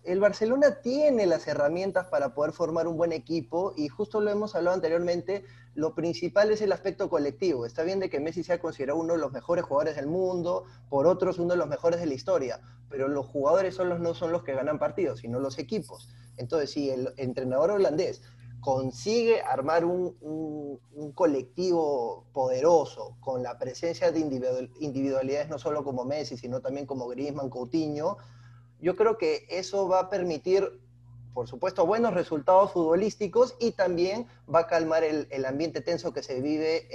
el 0.03 0.19
Barcelona 0.19 0.81
tiene 0.81 1.25
las 1.25 1.47
herramientas 1.47 2.07
para 2.07 2.35
poder 2.35 2.53
formar 2.53 2.87
un 2.87 2.95
buen 2.95 3.11
equipo 3.11 3.73
y 3.75 3.87
justo 3.87 4.21
lo 4.21 4.29
hemos 4.29 4.55
hablado 4.55 4.75
anteriormente, 4.75 5.43
lo 5.73 5.95
principal 5.95 6.51
es 6.51 6.61
el 6.61 6.71
aspecto 6.71 7.09
colectivo. 7.09 7.65
Está 7.65 7.81
bien 7.81 7.99
de 7.99 8.09
que 8.09 8.19
Messi 8.19 8.43
sea 8.43 8.59
considerado 8.59 8.99
uno 8.99 9.13
de 9.13 9.19
los 9.19 9.31
mejores 9.31 9.65
jugadores 9.65 9.95
del 9.95 10.05
mundo, 10.05 10.65
por 10.89 11.07
otros 11.07 11.39
uno 11.39 11.53
de 11.53 11.57
los 11.57 11.67
mejores 11.67 11.99
de 11.99 12.05
la 12.05 12.13
historia, 12.13 12.61
pero 12.87 13.07
los 13.07 13.25
jugadores 13.25 13.73
son 13.73 14.01
no 14.01 14.13
son 14.13 14.31
los 14.31 14.43
que 14.43 14.53
ganan 14.53 14.77
partidos, 14.77 15.21
sino 15.21 15.39
los 15.39 15.57
equipos. 15.57 16.07
Entonces, 16.37 16.71
si 16.71 16.91
el 16.91 17.13
entrenador 17.17 17.71
holandés 17.71 18.21
consigue 18.65 19.43
armar 19.43 19.85
un, 19.85 20.79
colectivo 21.13 22.25
poderoso 22.33 23.15
con 23.19 23.43
la 23.43 23.59
presencia 23.59 24.11
de 24.11 24.19
individualidades 24.79 25.49
no 25.49 25.59
solo 25.59 25.83
como 25.83 26.03
Messi, 26.03 26.35
sino 26.35 26.61
también 26.61 26.87
como 26.87 27.07
Griezmann, 27.07 27.51
Coutinho, 27.51 28.17
yo 28.81 28.95
creo 28.95 29.19
que 29.19 29.45
eso 29.51 29.87
va 29.87 29.99
a 29.99 30.09
permitir, 30.09 30.81
por 31.35 31.47
supuesto, 31.47 31.85
buenos 31.85 32.15
resultados 32.15 32.71
futbolísticos 32.71 33.55
y 33.59 33.73
también 33.73 34.25
va 34.53 34.61
a 34.61 34.67
calmar 34.67 35.03
el, 35.03 35.45
ambiente 35.45 35.81
tenso 35.81 36.11
que 36.11 36.23
se 36.23 36.41
vive 36.41 36.87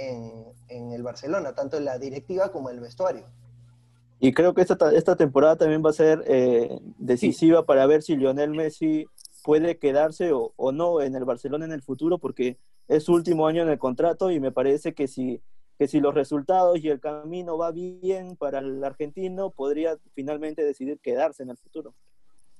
en, 0.67 0.91
el 0.91 1.03
Barcelona, 1.03 1.55
tanto 1.55 1.77
en 1.77 1.85
la 1.85 1.97
directiva 1.97 2.51
como 2.51 2.69
en 2.69 2.75
el 2.75 2.81
vestuario. 2.81 3.23
Y 4.19 4.33
creo 4.33 4.53
que 4.53 4.61
esta, 4.61 4.77
esta 4.93 5.15
temporada 5.15 5.55
también 5.55 5.81
va 5.83 5.91
a 5.91 5.93
ser 5.93 6.21
eh, 6.27 6.81
decisiva 6.97 7.65
para 7.65 7.85
ver 7.85 8.03
si 8.03 8.17
Lionel 8.17 8.51
Messi 8.51 9.07
puede 9.43 9.77
quedarse 9.77 10.31
o, 10.33 10.71
no 10.71 11.01
en 11.01 11.15
el 11.15 11.25
Barcelona 11.25 11.65
en 11.65 11.71
el 11.71 11.81
futuro, 11.81 12.17
porque 12.17 12.57
es 12.87 13.03
su 13.03 13.13
último 13.13 13.47
año 13.47 13.63
en 13.63 13.69
el 13.69 13.79
contrato 13.79 14.31
y 14.31 14.39
me 14.39 14.51
parece 14.51 14.93
que 14.93 15.07
si, 15.07 15.41
que 15.77 15.87
si 15.87 15.99
los 15.99 16.13
resultados 16.13 16.79
y 16.83 16.89
el 16.89 16.99
camino 16.99 17.57
va 17.57 17.71
bien 17.71 18.35
para 18.35 18.59
el 18.59 18.83
argentino, 18.83 19.51
podría 19.51 19.97
finalmente 20.13 20.63
decidir 20.63 20.99
quedarse 20.99 21.43
en 21.43 21.49
el 21.49 21.57
futuro. 21.57 21.93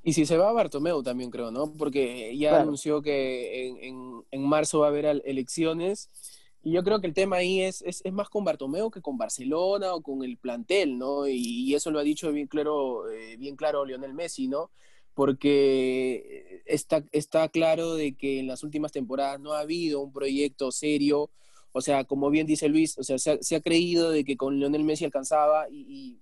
Y 0.03 0.13
si 0.13 0.25
se 0.25 0.37
va 0.37 0.49
a 0.49 0.53
Bartomeu 0.53 1.03
también 1.03 1.29
creo, 1.29 1.51
¿no? 1.51 1.73
Porque 1.73 2.35
ya 2.35 2.59
anunció 2.59 3.03
que 3.03 3.67
en, 3.67 4.23
en, 4.31 4.41
marzo 4.41 4.79
va 4.79 4.87
a 4.87 4.89
haber 4.89 5.05
elecciones. 5.25 6.09
Y 6.63 6.71
yo 6.71 6.83
creo 6.83 6.99
que 7.01 7.07
el 7.07 7.13
tema 7.13 7.37
ahí 7.37 7.61
es, 7.61 7.83
es, 7.83 8.01
es, 8.03 8.13
más 8.13 8.29
con 8.29 8.43
Bartomeu 8.43 8.89
que 8.89 9.01
con 9.01 9.17
Barcelona 9.17 9.93
o 9.93 10.01
con 10.01 10.23
el 10.23 10.37
plantel, 10.37 10.97
¿no? 10.97 11.27
Y, 11.27 11.73
eso 11.75 11.91
lo 11.91 11.99
ha 11.99 12.03
dicho 12.03 12.31
bien 12.31 12.47
claro, 12.47 13.09
eh, 13.11 13.37
bien 13.37 13.55
claro 13.55 13.85
Lionel 13.85 14.13
Messi, 14.13 14.47
¿no? 14.47 14.71
Porque 15.13 16.61
está, 16.65 17.03
está 17.11 17.49
claro 17.49 17.95
de 17.95 18.13
que 18.13 18.39
en 18.39 18.47
las 18.47 18.63
últimas 18.63 18.91
temporadas 18.91 19.39
no 19.39 19.53
ha 19.53 19.59
habido 19.59 20.01
un 20.01 20.11
proyecto 20.11 20.71
serio, 20.71 21.29
o 21.73 21.81
sea, 21.81 22.03
como 22.03 22.29
bien 22.29 22.47
dice 22.47 22.67
Luis, 22.69 22.97
o 22.97 23.03
sea, 23.03 23.17
se 23.17 23.55
ha, 23.55 23.61
creído 23.61 24.11
de 24.11 24.23
que 24.23 24.37
con 24.37 24.59
Lionel 24.59 24.83
Messi 24.83 25.05
alcanzaba 25.05 25.67
y, 25.69 26.19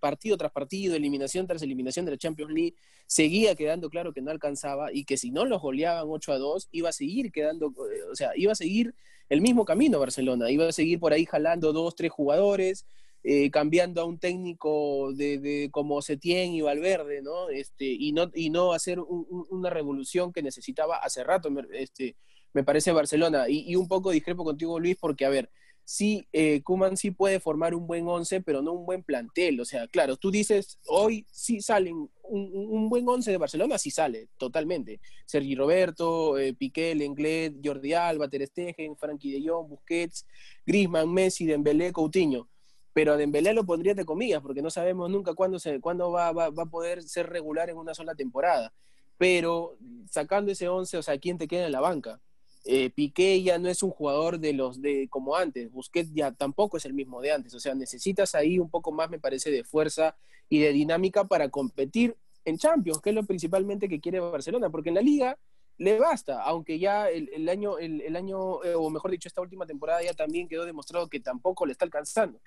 partido 0.00 0.36
tras 0.36 0.52
partido, 0.52 0.96
eliminación 0.96 1.46
tras 1.46 1.62
eliminación 1.62 2.04
de 2.04 2.12
la 2.12 2.18
Champions 2.18 2.52
League, 2.52 2.74
seguía 3.06 3.54
quedando 3.54 3.88
claro 3.88 4.12
que 4.12 4.20
no 4.20 4.30
alcanzaba 4.30 4.92
y 4.92 5.04
que 5.04 5.16
si 5.16 5.30
no 5.30 5.44
los 5.46 5.62
goleaban 5.62 6.06
8 6.08 6.32
a 6.32 6.38
2, 6.38 6.68
iba 6.72 6.88
a 6.88 6.92
seguir 6.92 7.30
quedando, 7.30 7.72
o 8.10 8.14
sea, 8.14 8.32
iba 8.36 8.52
a 8.52 8.56
seguir 8.56 8.94
el 9.28 9.40
mismo 9.40 9.64
camino 9.64 9.98
Barcelona, 9.98 10.50
iba 10.50 10.68
a 10.68 10.72
seguir 10.72 11.00
por 11.00 11.12
ahí 11.12 11.24
jalando 11.24 11.72
dos, 11.72 11.94
tres 11.94 12.10
jugadores, 12.10 12.86
eh, 13.24 13.50
cambiando 13.50 14.00
a 14.00 14.04
un 14.04 14.18
técnico 14.18 15.12
de, 15.14 15.38
de, 15.38 15.70
como 15.70 16.02
Setién 16.02 16.54
y 16.54 16.60
Valverde, 16.60 17.22
¿no? 17.22 17.50
Este, 17.50 17.84
y 17.84 18.12
no, 18.12 18.30
y 18.34 18.50
no 18.50 18.72
hacer 18.72 18.98
una 19.00 19.70
revolución 19.70 20.32
que 20.32 20.42
necesitaba 20.42 20.96
hace 20.96 21.22
rato, 21.22 21.48
este, 21.72 22.16
me 22.52 22.64
parece 22.64 22.90
Barcelona. 22.90 23.48
Y, 23.48 23.76
un 23.76 23.86
poco 23.86 24.10
discrepo 24.10 24.44
contigo, 24.44 24.80
Luis, 24.80 24.96
porque, 25.00 25.24
a 25.24 25.28
ver, 25.28 25.50
sí, 25.84 26.26
eh, 26.32 26.62
Kuman 26.62 26.96
sí 26.96 27.12
puede 27.12 27.38
formar 27.38 27.76
un 27.76 27.86
buen 27.86 28.08
once, 28.08 28.40
pero 28.40 28.60
no 28.60 28.72
un 28.72 28.86
buen 28.86 29.04
plantel. 29.04 29.60
O 29.60 29.64
sea, 29.64 29.86
claro, 29.86 30.16
tú 30.16 30.32
dices, 30.32 30.80
hoy 30.88 31.24
sí 31.30 31.60
salen 31.60 32.10
un, 32.24 32.88
buen 32.88 33.08
once 33.08 33.30
de 33.30 33.36
Barcelona, 33.36 33.78
sí 33.78 33.92
sale, 33.92 34.30
totalmente. 34.36 35.00
Sergi 35.26 35.54
Roberto, 35.54 36.38
eh, 36.38 36.54
Piqué, 36.54 36.94
Lenglet, 36.96 37.54
Jordi 37.64 37.92
Alba, 37.92 38.28
Ter 38.28 38.48
Stegen, 38.48 38.96
Frankie 38.96 39.32
de 39.32 39.48
Jong, 39.48 39.68
Busquets, 39.68 40.26
Griezmann, 40.66 41.12
Messi, 41.12 41.46
Dembélé, 41.46 41.92
Coutinho 41.92 42.48
pero 42.92 43.12
a 43.14 43.16
Dembélé 43.16 43.54
lo 43.54 43.64
pondría 43.64 43.94
de 43.94 44.04
comillas, 44.04 44.42
porque 44.42 44.62
no 44.62 44.70
sabemos 44.70 45.10
nunca 45.10 45.34
cuándo, 45.34 45.58
se, 45.58 45.80
cuándo 45.80 46.10
va, 46.10 46.32
va, 46.32 46.50
va, 46.50 46.64
a 46.64 46.66
poder 46.66 47.02
ser 47.02 47.30
regular 47.30 47.70
en 47.70 47.76
una 47.76 47.94
sola 47.94 48.14
temporada. 48.14 48.72
Pero 49.16 49.76
sacando 50.10 50.52
ese 50.52 50.68
11, 50.68 50.98
o 50.98 51.02
sea, 51.02 51.18
¿quién 51.18 51.38
te 51.38 51.48
queda 51.48 51.66
en 51.66 51.72
la 51.72 51.80
banca? 51.80 52.20
Eh, 52.64 52.90
Piqué 52.90 53.42
ya 53.42 53.58
no 53.58 53.68
es 53.68 53.82
un 53.82 53.90
jugador 53.90 54.38
de 54.38 54.52
los 54.52 54.80
de 54.80 55.08
como 55.10 55.34
antes, 55.34 55.72
Busquets 55.72 56.12
ya 56.12 56.30
tampoco 56.30 56.76
es 56.76 56.84
el 56.84 56.92
mismo 56.92 57.20
de 57.20 57.32
antes, 57.32 57.52
o 57.54 57.60
sea, 57.60 57.74
necesitas 57.74 58.36
ahí 58.36 58.60
un 58.60 58.70
poco 58.70 58.92
más, 58.92 59.10
me 59.10 59.18
parece, 59.18 59.50
de 59.50 59.64
fuerza 59.64 60.14
y 60.48 60.60
de 60.60 60.72
dinámica 60.72 61.24
para 61.24 61.48
competir 61.48 62.16
en 62.44 62.58
Champions, 62.58 63.00
que 63.00 63.10
es 63.10 63.16
lo 63.16 63.24
principalmente 63.24 63.88
que 63.88 64.00
quiere 64.00 64.20
Barcelona, 64.20 64.70
porque 64.70 64.90
en 64.90 64.94
la 64.94 65.00
liga 65.00 65.36
le 65.78 65.98
basta, 65.98 66.40
aunque 66.42 66.78
ya 66.78 67.08
el, 67.08 67.30
el 67.32 67.48
año, 67.48 67.78
el, 67.78 68.00
el 68.02 68.14
año 68.14 68.62
eh, 68.62 68.76
o 68.76 68.88
mejor 68.90 69.10
dicho, 69.10 69.26
esta 69.26 69.40
última 69.40 69.66
temporada 69.66 70.02
ya 70.02 70.14
también 70.14 70.46
quedó 70.46 70.64
demostrado 70.64 71.08
que 71.08 71.18
tampoco 71.18 71.66
le 71.66 71.72
está 71.72 71.84
alcanzando. 71.84 72.40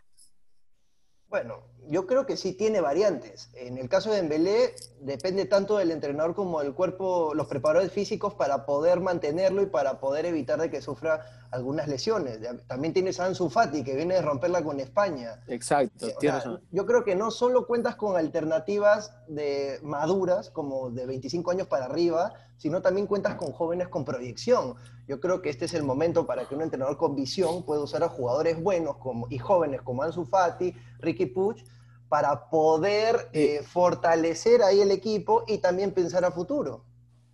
Bueno, 1.29 1.63
yo 1.87 2.05
creo 2.07 2.25
que 2.25 2.37
sí 2.37 2.53
tiene 2.53 2.81
variantes. 2.81 3.49
En 3.55 3.77
el 3.77 3.89
caso 3.89 4.09
de 4.11 4.17
Dembélé 4.17 4.75
depende 5.05 5.45
tanto 5.45 5.77
del 5.77 5.91
entrenador 5.91 6.33
como 6.33 6.61
del 6.61 6.73
cuerpo, 6.73 7.33
los 7.35 7.47
preparadores 7.47 7.91
físicos 7.91 8.33
para 8.33 8.65
poder 8.65 8.99
mantenerlo 8.99 9.61
y 9.61 9.67
para 9.67 9.99
poder 9.99 10.25
evitar 10.25 10.59
de 10.59 10.69
que 10.69 10.81
sufra 10.81 11.47
algunas 11.51 11.87
lesiones. 11.87 12.39
También 12.67 12.93
tienes 12.93 13.19
a 13.19 13.25
Ansu 13.25 13.49
Fati 13.49 13.83
que 13.83 13.95
viene 13.95 14.15
de 14.15 14.21
romperla 14.21 14.63
con 14.63 14.79
España. 14.79 15.43
Exacto, 15.47 16.07
o 16.07 16.19
sea, 16.19 16.59
Yo 16.71 16.85
creo 16.85 17.03
que 17.03 17.15
no 17.15 17.29
solo 17.29 17.67
cuentas 17.67 17.95
con 17.95 18.17
alternativas 18.17 19.13
de 19.27 19.79
maduras 19.83 20.49
como 20.49 20.89
de 20.89 21.05
25 21.05 21.51
años 21.51 21.67
para 21.67 21.85
arriba, 21.85 22.33
sino 22.57 22.81
también 22.81 23.05
cuentas 23.05 23.35
con 23.35 23.51
jóvenes 23.51 23.87
con 23.89 24.05
proyección. 24.05 24.75
Yo 25.07 25.19
creo 25.19 25.41
que 25.41 25.49
este 25.49 25.65
es 25.65 25.75
el 25.75 25.83
momento 25.83 26.25
para 26.25 26.45
que 26.45 26.55
un 26.55 26.63
entrenador 26.63 26.97
con 26.97 27.15
visión 27.15 27.63
pueda 27.63 27.81
usar 27.81 28.03
a 28.03 28.09
jugadores 28.09 28.61
buenos 28.61 28.97
como, 28.97 29.27
y 29.29 29.37
jóvenes 29.37 29.83
como 29.83 30.01
Ansu 30.01 30.25
Fati, 30.25 30.73
Ricky 30.99 31.27
Puch, 31.27 31.63
para 32.09 32.49
poder 32.49 33.29
eh, 33.33 33.61
fortalecer 33.63 34.61
ahí 34.61 34.81
el 34.81 34.91
equipo 34.91 35.43
y 35.47 35.57
también 35.57 35.91
pensar 35.91 36.23
a 36.25 36.31
futuro. 36.31 36.85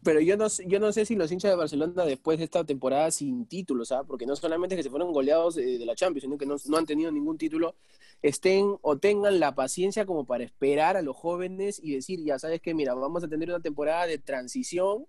Pero 0.03 0.19
yo 0.19 0.36
no, 0.36 0.47
yo 0.65 0.79
no 0.79 0.91
sé 0.91 1.05
si 1.05 1.15
los 1.15 1.31
hinchas 1.31 1.51
de 1.51 1.57
Barcelona 1.57 2.05
después 2.05 2.39
de 2.39 2.45
esta 2.45 2.63
temporada 2.63 3.12
sin 3.12 3.45
títulos, 3.45 3.89
¿sabes? 3.89 4.07
porque 4.07 4.25
no 4.25 4.36
solamente 4.36 4.75
que 4.75 4.81
se 4.81 4.89
fueron 4.89 5.13
goleados 5.13 5.55
de, 5.55 5.77
de 5.77 5.86
la 5.86 5.95
Champions, 5.95 6.23
sino 6.23 6.38
que 6.38 6.47
no, 6.47 6.55
no, 6.65 6.77
han 6.77 6.88
tenido 6.88 7.12
ningún 7.12 7.38
título, 7.38 7.75
estén 8.23 8.77
o 8.81 8.97
tengan 8.97 9.39
la 9.39 9.53
paciencia 9.53 10.07
como 10.07 10.25
para 10.25 10.43
esperar 10.43 10.97
a 10.97 11.03
los 11.03 11.15
jóvenes 11.15 11.79
y 11.84 11.93
decir, 11.93 12.23
ya 12.23 12.39
sabes 12.39 12.62
que, 12.62 12.73
mira, 12.73 12.95
vamos 12.95 13.23
a 13.23 13.27
tener 13.27 13.49
una 13.49 13.60
temporada 13.60 14.07
de 14.07 14.17
transición 14.17 15.05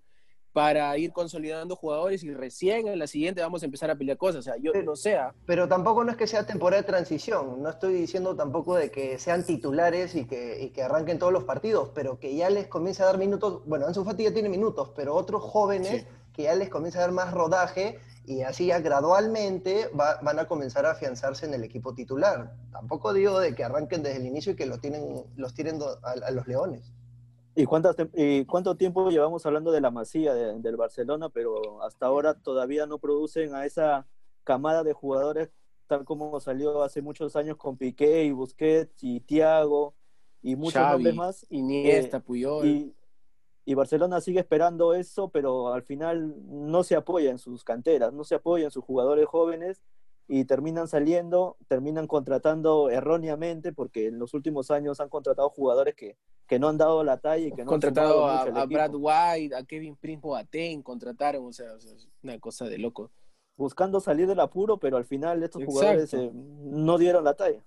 para 0.53 0.97
ir 0.99 1.13
consolidando 1.13 1.77
jugadores 1.77 2.23
y 2.23 2.35
recién 2.35 2.87
en 2.87 2.99
la 2.99 3.07
siguiente 3.07 3.41
vamos 3.41 3.63
a 3.63 3.67
empezar 3.67 3.91
a 3.91 3.97
pelear 3.97 4.19
cosas. 4.19 4.41
O 4.41 4.43
sea, 4.43 4.57
yo 4.57 4.73
no 4.85 4.97
sea. 4.97 5.35
Pero 5.47 5.67
tampoco 5.69 6.05
no 6.05 6.11
es 6.11 6.17
que 6.17 6.27
sea 6.27 6.47
temporada 6.47 6.83
de 6.83 6.87
transición. 6.87 7.63
No 7.63 7.71
estoy 7.71 7.95
diciendo 7.95 8.37
tampoco 8.37 8.75
de 8.75 8.91
que 8.91 9.19
sean 9.19 9.45
titulares 9.45 10.15
y 10.15 10.27
que, 10.27 10.63
y 10.63 10.71
que 10.71 10.83
arranquen 10.83 11.19
todos 11.19 11.33
los 11.33 11.45
partidos, 11.45 11.91
pero 11.95 12.19
que 12.19 12.37
ya 12.37 12.51
les 12.51 12.67
comience 12.67 13.03
a 13.03 13.07
dar 13.07 13.19
minutos. 13.19 13.63
Bueno, 13.67 13.87
Ansu 13.87 14.05
Fati 14.05 14.25
ya 14.25 14.33
tiene 14.33 14.49
minutos, 14.49 14.91
pero 14.95 15.15
otros 15.15 15.43
jóvenes 15.43 16.03
sí. 16.03 16.07
que 16.35 16.43
ya 16.45 16.55
les 16.55 16.69
comienza 16.69 16.99
a 16.99 17.03
dar 17.03 17.13
más 17.13 17.33
rodaje 17.33 17.99
y 18.25 18.43
así 18.43 18.67
ya 18.67 18.79
gradualmente 18.81 19.89
va, 19.99 20.21
van 20.23 20.39
a 20.39 20.47
comenzar 20.47 20.87
a 20.87 20.93
afianzarse 20.93 21.47
en 21.47 21.55
el 21.55 21.65
equipo 21.65 21.95
titular. 21.95 22.53
Tampoco 22.71 23.13
digo 23.13 23.41
de 23.41 23.55
que 23.55 23.65
arranquen 23.65 24.03
desde 24.03 24.19
el 24.19 24.27
inicio 24.27 24.53
y 24.53 24.57
que 24.57 24.67
lo 24.67 24.79
tienen, 24.79 25.25
los 25.37 25.55
tiren 25.55 25.81
a, 25.83 26.11
a 26.27 26.31
los 26.31 26.47
leones. 26.47 26.93
¿Y, 27.55 27.67
cuántas, 27.67 27.97
¿Y 28.15 28.45
cuánto 28.47 28.77
tiempo 28.77 29.11
llevamos 29.11 29.45
hablando 29.45 29.73
de 29.73 29.81
la 29.81 29.91
masía 29.91 30.35
de, 30.35 30.59
del 30.61 30.77
Barcelona, 30.77 31.29
pero 31.29 31.83
hasta 31.83 32.07
ahora 32.07 32.35
todavía 32.35 32.87
no 32.87 32.99
producen 32.99 33.55
a 33.55 33.67
esa 33.67 34.07
camada 34.45 34.83
de 34.83 34.93
jugadores 34.93 35.51
tal 35.87 36.05
como 36.05 36.41
salió 36.41 36.83
hace 36.83 37.03
muchos 37.03 37.37
años 37.37 37.57
con 37.57 37.77
Piqué 37.77 38.25
y 38.25 38.31
Busquets 38.31 39.03
y 39.03 39.21
Thiago 39.21 39.95
y 40.41 40.57
muchos 40.57 40.75
Xavi, 40.75 40.93
nombres 40.93 41.15
más? 41.15 41.47
Iniesta, 41.51 42.17
eh, 42.17 42.21
Puyol. 42.21 42.67
Y, 42.67 42.95
y, 43.67 43.75
Barcelona 43.75 44.21
sigue 44.23 44.41
esperando 44.41 44.95
eso, 44.95 45.29
pero 45.29 45.73
al 45.73 45.83
final 45.83 46.35
no 46.47 46.83
se 46.83 46.97
apoya 46.97 47.31
en 47.31 47.39
sus 47.39 47.63
canteras, 47.63 48.13
no 48.13 48.25
se 48.25 48.37
apoya 48.37 48.65
en 48.65 48.71
sus 48.71 48.83
jugadores 48.83 49.27
jóvenes 49.27 49.83
y 50.35 50.47
terminan 50.47 50.89
saliendo, 50.89 51.59
terminan 51.69 52.07
contratando 52.07 52.89
erróneamente, 52.89 53.71
porque 53.75 54.07
en 54.07 54.19
los 54.19 54.33
últimos 54.33 54.71
años 54.71 54.99
han 54.99 55.11
contratado 55.11 55.51
jugadores 55.51 55.95
que, 55.95 56.17
que 56.47 56.59
no 56.59 56.71
han 56.71 56.79
dado 56.79 57.05
la 57.05 57.19
talla 57.19 57.49
y 57.49 57.53
que 57.53 57.65
no 57.65 57.69
contratado 57.69 58.27
han 58.27 58.57
a, 58.57 58.63
a 58.63 58.65
Brad 58.65 58.95
White, 58.95 59.55
a 59.55 59.63
Kevin 59.63 59.95
Prince 59.95 60.23
Boateng, 60.23 60.83
contrataron, 60.83 61.45
o 61.45 61.53
sea, 61.53 61.75
o 61.75 61.81
sea, 61.81 61.93
una 62.23 62.39
cosa 62.41 62.65
de 62.65 62.79
loco. 62.79 63.11
Buscando 63.59 64.01
salir 64.01 64.27
del 64.27 64.41
apuro, 64.41 64.79
pero 64.79 64.97
al 64.97 65.05
final 65.05 65.43
estos 65.43 65.61
Exacto. 65.61 65.81
jugadores 65.81 66.15
eh, 66.15 66.31
no 66.33 66.97
dieron 66.97 67.25
la 67.25 67.35
talla. 67.35 67.63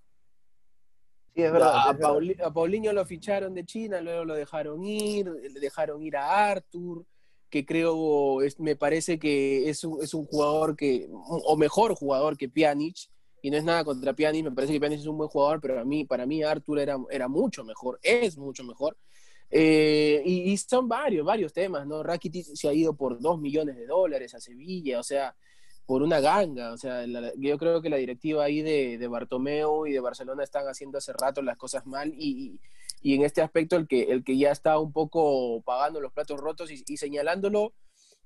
Sí, 1.36 1.44
es 1.44 1.52
verdad. 1.52 1.72
A, 1.72 1.80
es 1.92 1.98
verdad. 1.98 2.10
Pauli, 2.10 2.38
a 2.44 2.52
Paulinho 2.52 2.94
lo 2.94 3.06
ficharon 3.06 3.54
de 3.54 3.64
China, 3.64 4.02
luego 4.02 4.26
lo 4.26 4.34
dejaron 4.34 4.84
ir, 4.84 5.28
le 5.28 5.60
dejaron 5.60 6.02
ir 6.02 6.18
a 6.18 6.50
Arthur, 6.50 7.06
que 7.56 7.66
creo, 7.66 8.40
me 8.58 8.76
parece 8.76 9.18
que 9.18 9.70
es 9.70 9.86
un, 9.86 10.04
es 10.04 10.14
un 10.14 10.26
jugador 10.26 10.76
que, 10.76 11.08
o 11.10 11.56
mejor 11.56 11.96
jugador 11.96 12.36
que 12.36 12.50
Pjanic, 12.50 12.98
y 13.42 13.50
no 13.50 13.56
es 13.56 13.64
nada 13.64 13.86
contra 13.86 14.12
Pjanic, 14.12 14.44
me 14.44 14.52
parece 14.52 14.74
que 14.74 14.80
Pjanic 14.82 15.00
es 15.00 15.06
un 15.06 15.18
buen 15.18 15.30
jugador, 15.30 15.62
pero 15.62 15.80
a 15.80 15.86
mí, 15.86 16.04
para 16.04 16.26
mí 16.26 16.44
Arthur 16.44 16.80
era, 16.80 16.98
era 17.10 17.30
mucho 17.30 17.64
mejor, 17.64 17.98
es 18.04 18.38
mucho 18.38 18.66
mejor. 18.66 18.98
Eh, 19.50 20.22
y, 20.26 20.58
son 20.58 20.90
varios, 20.90 21.26
varios 21.26 21.54
temas, 21.54 21.88
¿no? 21.88 22.04
Rakitic 22.04 22.44
se 22.44 22.68
ha 22.68 22.74
ido 22.74 22.94
por 22.94 23.22
dos 23.22 23.40
millones 23.40 23.78
de 23.78 23.86
dólares 23.86 24.34
a 24.36 24.42
Sevilla, 24.42 25.00
o 25.00 25.04
sea, 25.04 25.34
por 25.86 26.02
una 26.02 26.20
ganga, 26.20 26.74
o 26.74 26.78
sea, 26.78 27.06
yo 27.38 27.58
creo 27.58 27.82
que 27.82 27.90
la 27.90 27.96
directiva 27.96 28.44
ahí 28.44 28.64
de, 28.64 28.98
de, 28.98 29.08
Bartomeu 29.08 29.88
y 29.88 29.94
de 29.94 30.02
Barcelona 30.02 30.44
están 30.44 30.68
haciendo 30.68 30.98
hace 30.98 31.14
rato 31.14 31.42
las 31.42 31.56
cosas 31.56 31.86
mal 31.86 32.14
y, 32.18 32.60
y, 33.06 33.14
en 33.14 33.24
este 33.24 33.42
aspecto 33.44 33.76
el 33.76 33.88
que, 33.88 34.04
el 34.04 34.24
que 34.24 34.36
ya 34.36 34.52
está 34.52 34.80
un 34.80 34.92
poco 34.92 35.62
pagando 35.62 36.02
los 36.02 36.12
platos 36.12 36.40
rotos 36.40 36.72
y, 36.72 36.98
señalándolo 36.98 37.74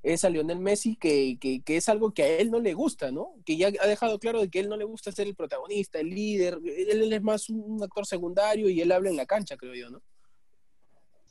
es 0.02 0.24
a 0.24 0.30
Lionel 0.30 0.60
Messi, 0.60 0.96
que, 0.96 1.38
que, 1.42 1.62
que, 1.62 1.76
es 1.76 1.90
algo 1.90 2.14
que 2.14 2.24
a 2.24 2.28
él 2.38 2.50
no 2.50 2.62
le 2.62 2.74
gusta, 2.74 3.12
¿no? 3.12 3.34
Que 3.46 3.58
ya 3.58 3.68
ha 3.68 3.88
dejado 3.88 4.18
claro 4.18 4.40
de 4.40 4.50
que 4.50 4.62
él 4.62 4.70
no 4.70 4.78
le 4.78 4.86
gusta 4.86 5.12
ser 5.12 5.28
el 5.28 5.36
protagonista, 5.36 6.00
el 6.00 6.10
líder, 6.10 6.60
él 6.64 7.12
es 7.12 7.22
más 7.22 7.50
un 7.50 7.84
actor 7.84 8.06
secundario 8.06 8.70
y 8.70 8.80
él 8.80 8.94
habla 8.94 9.10
en 9.10 9.18
la 9.18 9.26
cancha, 9.26 9.58
creo 9.58 9.76
yo, 9.76 9.90
¿no? 9.90 10.02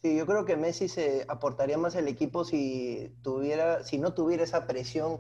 Sí, 0.02 0.14
yo 0.14 0.26
creo 0.26 0.44
que 0.44 0.56
Messi 0.56 0.86
se 0.86 1.24
aportaría 1.26 1.78
más 1.78 1.96
al 1.96 2.06
equipo 2.06 2.44
si 2.44 3.10
tuviera, 3.22 3.82
si 3.82 3.96
no 3.96 4.12
tuviera 4.12 4.44
esa 4.44 4.66
presión 4.66 5.18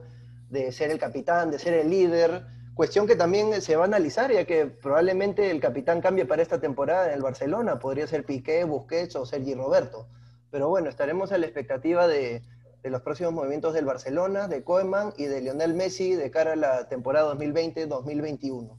de 0.50 0.70
ser 0.70 0.90
el 0.90 0.98
capitán, 0.98 1.50
de 1.50 1.58
ser 1.58 1.72
el 1.72 1.88
líder, 1.90 2.44
cuestión 2.78 3.08
que 3.08 3.16
también 3.16 3.60
se 3.60 3.74
va 3.74 3.82
a 3.82 3.86
analizar, 3.88 4.32
ya 4.32 4.44
que 4.44 4.66
probablemente 4.66 5.50
el 5.50 5.60
capitán 5.60 6.00
cambie 6.00 6.26
para 6.26 6.42
esta 6.42 6.60
temporada 6.60 7.08
en 7.08 7.14
el 7.14 7.22
Barcelona, 7.22 7.80
podría 7.80 8.06
ser 8.06 8.24
Piqué, 8.24 8.62
Busquets 8.62 9.16
o 9.16 9.26
Sergi 9.26 9.52
Roberto. 9.52 10.06
Pero 10.52 10.68
bueno, 10.68 10.88
estaremos 10.88 11.32
a 11.32 11.38
la 11.38 11.46
expectativa 11.46 12.06
de, 12.06 12.44
de 12.84 12.90
los 12.90 13.02
próximos 13.02 13.32
movimientos 13.32 13.74
del 13.74 13.84
Barcelona, 13.84 14.46
de 14.46 14.62
Koeman 14.62 15.12
y 15.18 15.24
de 15.24 15.40
Lionel 15.40 15.74
Messi 15.74 16.14
de 16.14 16.30
cara 16.30 16.52
a 16.52 16.56
la 16.56 16.88
temporada 16.88 17.34
2020-2021. 17.34 18.78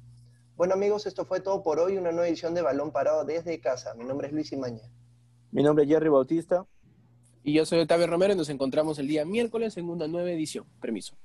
Bueno 0.56 0.74
amigos, 0.76 1.06
esto 1.06 1.26
fue 1.26 1.42
todo 1.42 1.62
por 1.62 1.82
hoy, 1.82 1.98
una 1.98 2.14
nueva 2.14 2.30
edición 2.30 2.54
de 2.54 2.62
Balón 2.62 2.94
Parado 2.94 3.26
desde 3.26 3.60
casa. 3.60 3.96
Mi 3.96 4.06
nombre 4.06 4.28
es 4.28 4.34
Luis 4.34 4.54
Imaña. 4.54 4.90
Mi 5.52 5.62
nombre 5.62 5.84
es 5.84 5.90
Jerry 5.90 6.08
Bautista. 6.08 6.66
Y 7.44 7.52
yo 7.52 7.66
soy 7.66 7.82
Octavio 7.82 8.08
Romero 8.08 8.32
y 8.32 8.38
nos 8.38 8.48
encontramos 8.48 8.98
el 8.98 9.10
día 9.10 9.26
miércoles 9.26 9.76
en 9.76 9.90
una 9.90 10.08
nueva 10.08 10.32
edición. 10.32 10.64
Permiso. 10.80 11.18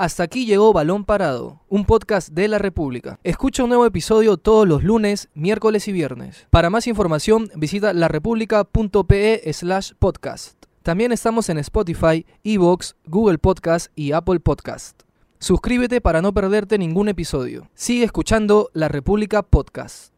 Hasta 0.00 0.22
aquí 0.22 0.46
llegó 0.46 0.72
Balón 0.72 1.04
Parado, 1.04 1.60
un 1.68 1.84
podcast 1.84 2.30
de 2.30 2.48
la 2.48 2.56
República. 2.56 3.18
Escucha 3.22 3.64
un 3.64 3.68
nuevo 3.68 3.84
episodio 3.84 4.38
todos 4.38 4.66
los 4.66 4.82
lunes, 4.82 5.28
miércoles 5.34 5.88
y 5.88 5.92
viernes. 5.92 6.46
Para 6.48 6.70
más 6.70 6.86
información 6.86 7.50
visita 7.54 7.92
larepublica.pe 7.92 9.52
slash 9.52 9.92
podcast. 9.98 10.64
También 10.82 11.12
estamos 11.12 11.50
en 11.50 11.58
Spotify, 11.58 12.24
Evox, 12.44 12.96
Google 13.04 13.36
Podcast 13.36 13.92
y 13.94 14.12
Apple 14.12 14.40
Podcast. 14.40 15.02
Suscríbete 15.38 16.00
para 16.00 16.22
no 16.22 16.32
perderte 16.32 16.78
ningún 16.78 17.10
episodio. 17.10 17.68
Sigue 17.74 18.06
escuchando 18.06 18.70
La 18.72 18.88
República 18.88 19.42
Podcast. 19.42 20.09